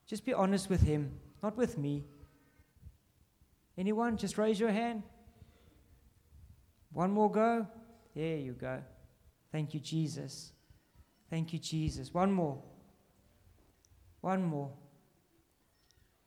Just 0.07 0.25
be 0.25 0.33
honest 0.33 0.69
with 0.69 0.81
Him, 0.81 1.11
not 1.41 1.55
with 1.55 1.77
me. 1.77 2.03
Anyone? 3.77 4.17
Just 4.17 4.37
raise 4.37 4.59
your 4.59 4.71
hand. 4.71 5.03
One 6.91 7.11
more 7.11 7.31
go. 7.31 7.65
There 8.13 8.37
you 8.37 8.53
go. 8.53 8.81
Thank 9.51 9.73
you, 9.73 9.79
Jesus. 9.79 10.51
Thank 11.31 11.53
you, 11.53 11.59
Jesus. 11.59 12.13
One 12.13 12.33
more. 12.33 12.61
One 14.19 14.43
more. 14.43 14.69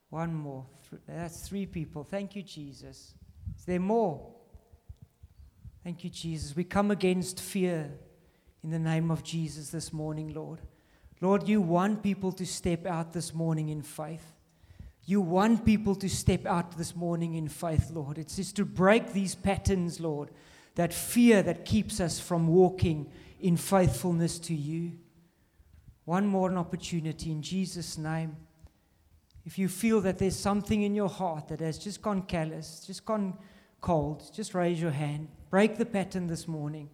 One 0.08 0.32
more. 0.34 0.64
That's 1.06 1.46
three 1.46 1.66
people. 1.66 2.04
Thank 2.04 2.34
you, 2.34 2.42
Jesus. 2.42 3.14
Is 3.54 3.64
there 3.66 3.80
more? 3.80 4.32
Thank 5.84 6.04
you, 6.04 6.10
Jesus. 6.10 6.56
We 6.56 6.64
come 6.64 6.90
against 6.90 7.38
fear 7.38 7.90
in 8.62 8.70
the 8.70 8.78
name 8.78 9.10
of 9.10 9.22
Jesus 9.22 9.68
this 9.68 9.92
morning, 9.92 10.32
Lord. 10.32 10.62
Lord, 11.20 11.46
you 11.46 11.60
want 11.60 12.02
people 12.02 12.32
to 12.32 12.46
step 12.46 12.86
out 12.86 13.12
this 13.12 13.34
morning 13.34 13.68
in 13.68 13.82
faith. 13.82 14.32
You 15.04 15.20
want 15.20 15.66
people 15.66 15.94
to 15.96 16.08
step 16.08 16.46
out 16.46 16.78
this 16.78 16.96
morning 16.96 17.34
in 17.34 17.48
faith, 17.48 17.90
Lord. 17.90 18.16
It's 18.16 18.36
just 18.36 18.56
to 18.56 18.64
break 18.64 19.12
these 19.12 19.34
patterns, 19.34 20.00
Lord, 20.00 20.30
that 20.74 20.92
fear 20.92 21.42
that 21.42 21.64
keeps 21.64 22.00
us 22.00 22.18
from 22.18 22.48
walking 22.48 23.10
in 23.40 23.56
faithfulness 23.56 24.38
to 24.40 24.54
you. 24.54 24.92
One 26.04 26.26
more 26.26 26.52
opportunity 26.56 27.30
in 27.30 27.42
Jesus' 27.42 27.96
name. 27.96 28.36
If 29.44 29.58
you 29.58 29.68
feel 29.68 30.00
that 30.02 30.18
there's 30.18 30.36
something 30.36 30.82
in 30.82 30.94
your 30.94 31.08
heart 31.08 31.48
that 31.48 31.60
has 31.60 31.78
just 31.78 32.02
gone 32.02 32.22
callous, 32.22 32.84
just 32.86 33.04
gone 33.04 33.36
cold, 33.80 34.30
just 34.34 34.54
raise 34.54 34.80
your 34.80 34.90
hand. 34.90 35.28
Break 35.50 35.76
the 35.76 35.84
pattern 35.84 36.26
this 36.26 36.48
morning. 36.48 36.88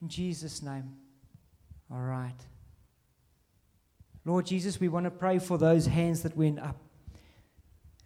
In 0.00 0.08
Jesus' 0.08 0.62
name. 0.62 0.92
All 1.90 2.02
right. 2.02 2.36
Lord 4.24 4.46
Jesus, 4.46 4.78
we 4.78 4.88
want 4.88 5.04
to 5.04 5.10
pray 5.10 5.38
for 5.38 5.58
those 5.58 5.86
hands 5.86 6.22
that 6.22 6.36
went 6.36 6.58
up. 6.58 6.76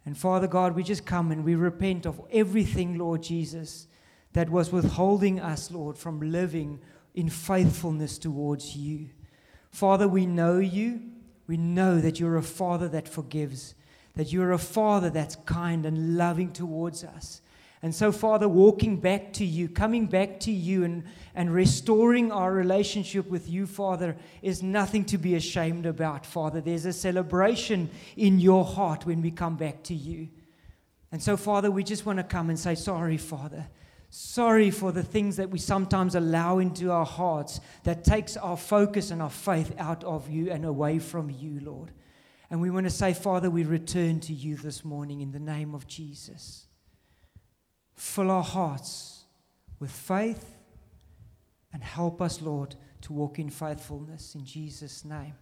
And 0.05 0.17
Father 0.17 0.47
God, 0.47 0.73
we 0.73 0.83
just 0.83 1.05
come 1.05 1.31
and 1.31 1.43
we 1.43 1.55
repent 1.55 2.05
of 2.05 2.21
everything, 2.31 2.97
Lord 2.97 3.21
Jesus, 3.21 3.87
that 4.33 4.49
was 4.49 4.71
withholding 4.71 5.39
us, 5.39 5.71
Lord, 5.71 5.97
from 5.97 6.31
living 6.31 6.79
in 7.15 7.29
faithfulness 7.29 8.17
towards 8.17 8.75
you. 8.75 9.09
Father, 9.71 10.07
we 10.07 10.25
know 10.25 10.59
you. 10.59 11.01
We 11.47 11.57
know 11.57 11.99
that 11.99 12.19
you're 12.19 12.37
a 12.37 12.43
Father 12.43 12.87
that 12.89 13.07
forgives, 13.07 13.73
that 14.15 14.31
you're 14.33 14.51
a 14.51 14.57
Father 14.57 15.09
that's 15.09 15.35
kind 15.37 15.85
and 15.85 16.17
loving 16.17 16.51
towards 16.51 17.03
us. 17.03 17.41
And 17.83 17.93
so, 17.93 18.11
Father, 18.11 18.49
walking 18.49 18.97
back 18.97 19.33
to 19.33 19.45
you, 19.45 19.69
coming 19.69 20.07
back 20.07 20.39
to 20.41 20.51
you, 20.51 20.83
and, 20.83 21.03
and 21.35 21.53
restoring 21.53 22.31
our 22.31 22.51
relationship 22.51 23.29
with 23.29 23.47
you, 23.47 23.67
Father, 23.67 24.17
is 24.41 24.63
nothing 24.63 25.05
to 25.05 25.17
be 25.17 25.35
ashamed 25.35 25.85
about, 25.85 26.25
Father. 26.25 26.59
There's 26.59 26.85
a 26.85 26.93
celebration 26.93 27.89
in 28.15 28.39
your 28.39 28.65
heart 28.65 29.05
when 29.05 29.21
we 29.21 29.29
come 29.29 29.57
back 29.57 29.83
to 29.83 29.93
you. 29.93 30.27
And 31.11 31.21
so, 31.21 31.37
Father, 31.37 31.69
we 31.69 31.83
just 31.83 32.05
want 32.05 32.17
to 32.17 32.23
come 32.23 32.49
and 32.49 32.59
say, 32.59 32.73
Sorry, 32.73 33.17
Father. 33.17 33.67
Sorry 34.09 34.71
for 34.71 34.91
the 34.91 35.03
things 35.03 35.35
that 35.35 35.49
we 35.49 35.59
sometimes 35.59 36.15
allow 36.15 36.59
into 36.59 36.91
our 36.91 37.05
hearts 37.05 37.59
that 37.83 38.03
takes 38.03 38.37
our 38.37 38.55
focus 38.55 39.11
and 39.11 39.21
our 39.21 39.29
faith 39.29 39.73
out 39.77 40.03
of 40.03 40.29
you 40.29 40.49
and 40.49 40.63
away 40.63 40.99
from 40.99 41.29
you, 41.29 41.59
Lord. 41.61 41.91
And 42.49 42.61
we 42.61 42.69
want 42.69 42.85
to 42.85 42.89
say, 42.89 43.13
Father, 43.13 43.49
we 43.49 43.63
return 43.63 44.21
to 44.21 44.33
you 44.33 44.55
this 44.55 44.85
morning 44.85 45.19
in 45.19 45.31
the 45.31 45.39
name 45.39 45.75
of 45.75 45.87
Jesus. 45.87 46.67
Fill 47.95 48.31
our 48.31 48.43
hearts 48.43 49.25
with 49.79 49.91
faith 49.91 50.55
and 51.73 51.83
help 51.83 52.21
us, 52.21 52.41
Lord, 52.41 52.75
to 53.01 53.13
walk 53.13 53.39
in 53.39 53.49
faithfulness 53.49 54.35
in 54.35 54.45
Jesus' 54.45 55.03
name. 55.03 55.33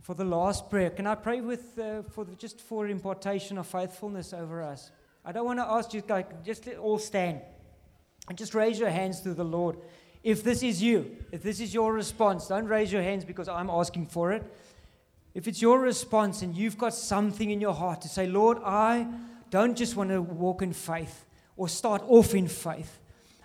For 0.00 0.14
the 0.14 0.24
last 0.24 0.70
prayer, 0.70 0.90
can 0.90 1.06
I 1.06 1.16
pray 1.16 1.40
with 1.40 1.78
uh, 1.78 2.02
for 2.02 2.24
the, 2.24 2.34
just 2.34 2.60
for 2.60 2.86
impartation 2.86 3.58
of 3.58 3.66
faithfulness 3.66 4.32
over 4.32 4.62
us? 4.62 4.90
I 5.24 5.32
don't 5.32 5.44
want 5.44 5.58
to 5.58 5.64
ask 5.66 5.92
you, 5.92 6.00
guys, 6.00 6.24
just 6.44 6.68
all 6.80 6.98
stand 6.98 7.40
and 8.28 8.38
just 8.38 8.54
raise 8.54 8.78
your 8.78 8.90
hands 8.90 9.20
to 9.20 9.34
the 9.34 9.44
Lord. 9.44 9.76
If 10.22 10.42
this 10.42 10.62
is 10.62 10.82
you, 10.82 11.16
if 11.32 11.42
this 11.42 11.60
is 11.60 11.72
your 11.72 11.92
response, 11.92 12.46
don't 12.46 12.66
raise 12.66 12.92
your 12.92 13.02
hands 13.02 13.24
because 13.24 13.48
I'm 13.48 13.70
asking 13.70 14.06
for 14.06 14.32
it. 14.32 14.44
If 15.34 15.46
it's 15.46 15.62
your 15.62 15.80
response 15.80 16.42
and 16.42 16.56
you've 16.56 16.76
got 16.76 16.94
something 16.94 17.50
in 17.50 17.60
your 17.60 17.74
heart 17.74 18.02
to 18.02 18.08
say, 18.08 18.26
Lord, 18.26 18.58
I 18.64 19.06
don't 19.50 19.76
just 19.76 19.96
want 19.96 20.10
to 20.10 20.20
walk 20.20 20.62
in 20.62 20.72
faith 20.72 21.24
or 21.56 21.68
start 21.68 22.02
off 22.06 22.34
in 22.34 22.48
faith. 22.48 22.98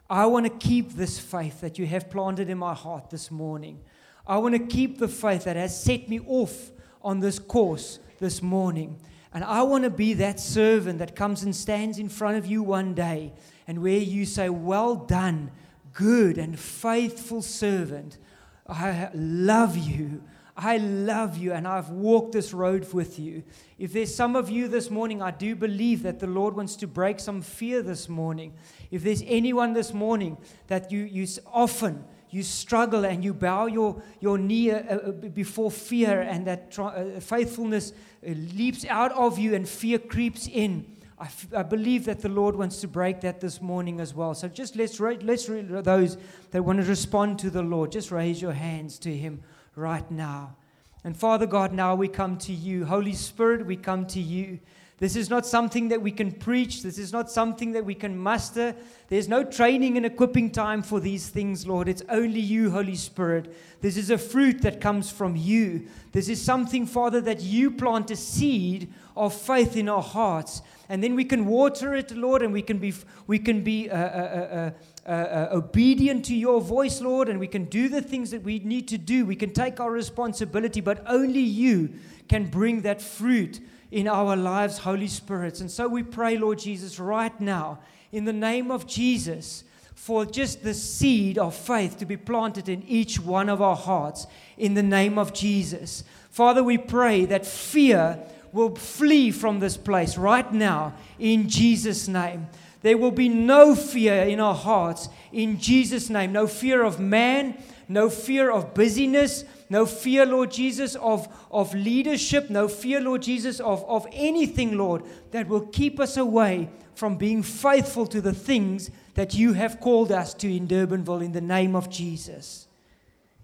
I 0.10 0.26
want 0.28 0.46
to 0.46 0.68
keep 0.68 0.94
this 0.94 1.20
faith 1.20 1.62
that 1.62 1.80
you 1.80 1.86
have 1.88 2.10
planted 2.10 2.50
in 2.50 2.58
my 2.58 2.74
heart 2.74 3.10
this 3.10 3.32
morning. 3.32 3.82
I 4.28 4.38
want 4.38 4.54
to 4.54 4.66
keep 4.66 4.98
the 4.98 5.08
faith 5.08 5.44
that 5.44 5.56
has 5.56 5.80
set 5.80 6.10
me 6.10 6.20
off 6.20 6.72
on 7.02 7.20
this 7.20 7.40
course 7.40 8.00
this 8.20 8.42
morning. 8.42 9.00
And 9.36 9.44
I 9.44 9.64
want 9.64 9.84
to 9.84 9.90
be 9.90 10.14
that 10.14 10.40
servant 10.40 11.00
that 11.00 11.14
comes 11.14 11.44
and 11.44 11.54
stands 11.54 12.00
in 12.00 12.08
front 12.08 12.38
of 12.38 12.46
you 12.46 12.64
one 12.64 12.94
day 12.94 13.34
and 13.68 13.82
where 13.82 14.00
you 14.00 14.26
say, 14.26 14.48
Well 14.48 14.96
done, 14.96 15.52
good 15.92 16.38
and 16.38 16.58
faithful 16.58 17.42
servant. 17.42 18.18
I 18.66 19.10
love 19.14 19.76
you. 19.76 20.24
I 20.56 20.78
love 20.78 21.38
you 21.38 21.52
and 21.52 21.68
I've 21.68 21.90
walked 21.90 22.32
this 22.32 22.54
road 22.54 22.94
with 22.94 23.20
you. 23.20 23.44
If 23.78 23.92
there's 23.92 24.16
some 24.16 24.38
of 24.38 24.50
you 24.50 24.70
this 24.70 24.90
morning, 24.90 25.22
I 25.22 25.32
do 25.32 25.54
believe 25.54 26.04
that 26.04 26.22
the 26.22 26.28
Lord 26.28 26.56
wants 26.56 26.78
to 26.78 26.88
break 26.88 27.20
some 27.20 27.42
fear 27.42 27.82
this 27.82 28.08
morning. 28.08 28.54
If 28.90 29.04
there's 29.04 29.22
anyone 29.28 29.74
this 29.74 29.94
morning 29.94 30.38
that 30.68 30.94
you, 30.94 31.00
you 31.04 31.28
often 31.46 32.06
you 32.36 32.44
struggle 32.44 33.06
and 33.06 33.24
you 33.24 33.34
bow 33.34 33.66
your, 33.68 34.02
your 34.20 34.38
knee 34.38 34.70
uh, 34.70 34.80
uh 34.80 35.12
before 35.12 35.72
fear 35.72 36.20
and 36.20 36.46
that 36.46 36.78
uh, 36.78 37.20
faithfulness 37.22 37.94
leaps 38.34 38.86
out 38.86 39.12
of 39.12 39.38
you 39.38 39.54
and 39.54 39.68
fear 39.68 40.00
creeps 40.00 40.48
in, 40.48 40.86
I, 41.20 41.26
f- 41.26 41.54
I 41.56 41.64
believe 41.64 42.06
that 42.06 42.22
the 42.22 42.30
Lord 42.30 42.56
wants 42.56 42.82
to 42.82 42.88
break 42.88 43.22
that 43.22 43.40
this 43.40 43.62
morning 43.62 44.00
as 44.00 44.14
well. 44.14 44.34
So 44.34 44.48
just 44.48 44.76
let's, 44.76 45.00
ra- 45.00 45.16
let's 45.22 45.48
ra- 45.48 45.82
those 45.82 46.18
that 46.52 46.64
want 46.64 46.82
to 46.82 46.86
respond 46.86 47.40
to 47.40 47.50
the 47.50 47.62
Lord, 47.62 47.92
just 47.92 48.12
raise 48.12 48.42
your 48.42 48.54
hands 48.54 49.00
to 49.00 49.16
Him 49.16 49.42
right 49.76 50.10
now. 50.10 50.56
And 51.04 51.16
Father 51.16 51.46
God, 51.46 51.72
now 51.72 51.94
we 51.94 52.08
come 52.08 52.38
to 52.40 52.52
you. 52.52 52.86
Holy 52.86 53.14
Spirit, 53.14 53.66
we 53.66 53.76
come 53.76 54.08
to 54.08 54.20
you. 54.20 54.60
This 54.98 55.18
is 55.18 55.30
not 55.30 55.46
something 55.46 55.90
that 55.90 56.02
we 56.02 56.12
can 56.12 56.32
preach. 56.32 56.82
This 56.82 56.98
is 56.98 57.12
not 57.12 57.30
something 57.30 57.74
that 57.74 57.84
we 57.84 57.96
can 57.96 58.18
muster. 58.18 58.74
There's 59.10 59.28
no 59.28 59.44
training 59.44 59.98
and 59.98 60.06
equipping 60.06 60.52
time 60.52 60.82
for 60.82 61.02
these 61.02 61.28
things, 61.28 61.68
Lord. 61.68 61.90
It's 61.90 62.04
only 62.08 62.40
you, 62.40 62.72
Holy 62.72 62.96
Spirit. 62.96 63.54
This 63.82 63.98
is 63.98 64.10
a 64.10 64.18
fruit 64.18 64.62
that 64.62 64.80
comes 64.80 65.12
from 65.12 65.36
you. 65.36 65.88
This 66.14 66.30
is 66.30 66.42
something, 66.42 66.86
Father, 66.86 67.20
that 67.22 67.42
you 67.42 67.72
plant 67.72 68.10
a 68.10 68.16
seed 68.16 68.94
of 69.18 69.34
faith 69.34 69.76
in 69.76 69.90
our 69.90 70.02
hearts. 70.02 70.62
And 70.88 71.04
then 71.04 71.14
we 71.14 71.26
can 71.26 71.46
water 71.46 71.94
it, 71.94 72.16
Lord, 72.16 72.42
and 72.42 72.54
we 72.54 72.62
can 72.62 72.78
be, 72.78 72.94
we 73.28 73.38
can 73.38 73.66
be 73.66 73.90
uh, 73.90 73.98
uh, 73.98 74.72
uh, 75.08 75.10
uh, 75.10 75.12
uh 75.12 75.48
obedient 75.52 76.24
to 76.26 76.36
your 76.36 76.62
voice, 76.62 77.02
Lord, 77.02 77.28
and 77.28 77.38
we 77.38 77.48
can 77.48 77.66
do 77.66 77.90
the 77.90 78.02
things 78.02 78.32
that 78.32 78.44
we 78.44 78.60
need 78.60 78.88
to 78.88 78.98
do. 78.98 79.26
We 79.26 79.36
can 79.36 79.52
take 79.52 79.82
our 79.82 79.92
responsibility, 79.92 80.80
but 80.80 81.04
only 81.06 81.42
you 81.42 81.96
can 82.30 82.46
bring 82.46 82.82
that 82.84 83.02
fruit 83.02 83.60
in 83.92 84.08
our 84.08 84.36
lives, 84.36 84.80
Holy 84.80 85.08
Spirit. 85.08 85.62
And 85.62 85.70
so 85.70 85.88
we 85.88 86.04
pray, 86.04 86.38
Lord 86.38 86.60
Jesus, 86.60 87.00
right 87.00 87.40
now, 87.40 87.80
in 88.12 88.26
the 88.26 88.34
name 88.34 88.72
of 88.72 88.88
Jesus, 88.88 89.64
for 89.94 90.26
just 90.26 90.64
the 90.64 90.74
seed 90.74 91.38
of 91.38 91.56
faith 91.56 91.98
to 91.98 92.06
be 92.06 92.18
planted 92.18 92.70
in 92.70 92.84
each 92.84 93.20
one 93.20 93.50
of 93.50 93.62
our 93.62 93.76
hearts, 93.76 94.28
in 94.58 94.74
the 94.74 94.84
name 94.84 95.18
of 95.18 95.34
Jesus. 95.34 96.04
Father, 96.30 96.64
we 96.64 96.78
pray 96.78 97.26
that 97.26 97.46
fear 97.46 98.20
will 98.52 98.76
flee 98.76 99.32
from 99.32 99.60
this 99.60 99.78
place 99.78 100.18
right 100.18 100.52
now, 100.54 100.94
in 101.20 101.50
Jesus' 101.50 102.08
name. 102.08 102.48
There 102.82 102.98
will 102.98 103.12
be 103.12 103.30
no 103.30 103.76
fear 103.76 104.24
in 104.24 104.40
our 104.40 104.54
hearts, 104.54 105.10
in 105.32 105.60
Jesus' 105.60 106.10
name. 106.10 106.32
No 106.32 106.46
fear 106.46 106.84
of 106.84 107.00
man, 107.00 107.58
no 107.90 108.10
fear 108.10 108.52
of 108.52 108.74
busyness, 108.74 109.44
no 109.70 109.86
fear, 109.86 110.26
Lord 110.26 110.52
Jesus, 110.52 110.96
of, 110.96 111.28
of 111.50 111.74
leadership, 111.74 112.50
no 112.50 112.68
fear, 112.68 113.02
Lord 113.02 113.24
Jesus, 113.24 113.60
of, 113.60 113.84
of 113.86 114.08
anything, 114.12 114.78
Lord, 114.78 115.04
that 115.32 115.48
will 115.48 115.68
keep 115.68 116.00
us 116.00 116.18
away 116.18 116.70
from 116.94 117.18
being 117.18 117.44
faithful 117.44 118.06
to 118.08 118.22
the 118.22 118.34
things 118.34 118.90
that 119.16 119.34
you 119.34 119.54
have 119.54 119.80
called 119.80 120.12
us 120.12 120.34
to 120.36 120.56
in 120.56 120.68
Durbanville 120.68 121.24
in 121.24 121.32
the 121.32 121.42
name 121.42 121.76
of 121.76 121.90
Jesus. 121.90 122.68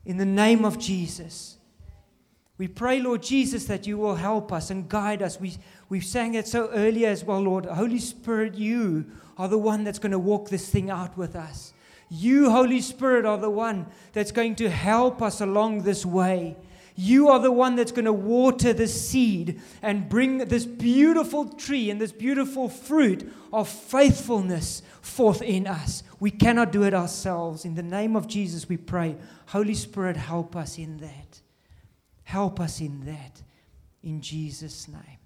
In 0.06 0.18
the 0.18 0.26
name 0.26 0.64
of 0.64 0.78
Jesus. 0.80 1.58
We 2.58 2.68
pray, 2.68 3.00
Lord 3.00 3.24
Jesus, 3.24 3.66
that 3.66 3.88
you 3.88 3.98
will 3.98 4.16
help 4.16 4.54
us 4.54 4.70
and 4.70 4.88
guide 4.88 5.24
us. 5.24 5.40
We, 5.40 5.58
we 5.90 6.00
sang 6.00 6.36
it 6.36 6.48
so 6.48 6.70
earlier 6.70 7.10
as 7.10 7.24
well, 7.24 7.40
Lord. 7.40 7.66
Holy 7.66 7.98
Spirit, 7.98 8.54
you 8.54 9.08
are 9.38 9.48
the 9.48 9.58
one 9.58 9.84
that's 9.84 9.98
going 9.98 10.12
to 10.12 10.20
walk 10.20 10.50
this 10.50 10.70
thing 10.70 10.92
out 10.92 11.18
with 11.18 11.36
us. 11.36 11.74
You, 12.14 12.52
Holy 12.52 12.82
Spirit, 12.82 13.26
are 13.26 13.38
the 13.38 13.50
one 13.50 13.86
that's 14.12 14.34
going 14.34 14.56
to 14.56 14.70
help 14.70 15.22
us 15.22 15.40
along 15.40 15.84
this 15.84 16.06
way. 16.06 16.58
You 16.94 17.30
are 17.30 17.40
the 17.40 17.54
one 17.54 17.78
that's 17.78 17.94
going 17.94 18.04
to 18.04 18.12
water 18.12 18.74
the 18.74 18.90
seed 18.90 19.62
and 19.82 20.10
bring 20.10 20.40
this 20.40 20.66
beautiful 20.66 21.46
tree 21.46 21.90
and 21.90 22.02
this 22.02 22.12
beautiful 22.12 22.68
fruit 22.68 23.32
of 23.54 23.70
faithfulness 23.70 24.82
forth 25.02 25.42
in 25.42 25.66
us. 25.66 26.04
We 26.20 26.32
cannot 26.32 26.74
do 26.74 26.84
it 26.84 26.94
ourselves. 26.94 27.64
In 27.64 27.76
the 27.76 27.82
name 27.82 28.18
of 28.18 28.28
Jesus, 28.28 28.68
we 28.68 28.76
pray. 28.76 29.16
Holy 29.48 29.74
Spirit, 29.74 30.18
help 30.18 30.58
us 30.58 30.78
in 30.78 30.98
that. 30.98 31.40
Help 32.24 32.60
us 32.60 32.82
in 32.82 33.06
that. 33.06 33.42
In 34.04 34.20
Jesus' 34.20 34.90
name. 34.90 35.20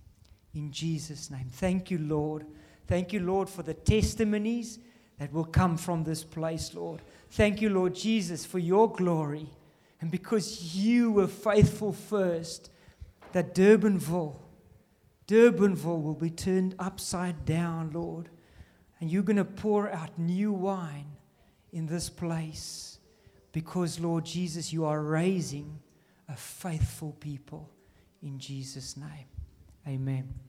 In 0.53 0.71
Jesus' 0.71 1.31
name. 1.31 1.47
Thank 1.51 1.89
you, 1.89 1.97
Lord. 1.97 2.45
Thank 2.85 3.11
you, 3.11 3.21
Lord, 3.21 3.49
for 3.49 3.63
the 3.63 3.73
testimonies 3.73 4.77
that 5.19 5.31
will 5.31 5.45
come 5.45 5.77
from 5.77 6.03
this 6.03 6.23
place, 6.23 6.73
Lord. 6.73 7.01
Thank 7.31 7.61
you, 7.61 7.69
Lord 7.69 7.95
Jesus, 7.95 8.45
for 8.45 8.59
your 8.59 8.91
glory. 8.91 9.49
And 10.01 10.11
because 10.11 10.75
you 10.75 11.11
were 11.11 11.27
faithful 11.27 11.93
first, 11.93 12.69
that 13.31 13.55
Durbanville, 13.55 14.35
Durbanville 15.27 16.01
will 16.01 16.15
be 16.15 16.29
turned 16.29 16.75
upside 16.79 17.45
down, 17.45 17.91
Lord. 17.91 18.29
And 18.99 19.11
you're 19.11 19.23
going 19.23 19.37
to 19.37 19.45
pour 19.45 19.89
out 19.91 20.17
new 20.17 20.51
wine 20.51 21.07
in 21.71 21.85
this 21.85 22.09
place 22.09 22.99
because, 23.51 23.99
Lord 23.99 24.25
Jesus, 24.25 24.71
you 24.71 24.85
are 24.85 25.01
raising 25.01 25.79
a 26.29 26.35
faithful 26.35 27.15
people 27.19 27.69
in 28.21 28.39
Jesus' 28.39 28.97
name. 28.97 29.27
Amen. 29.87 30.44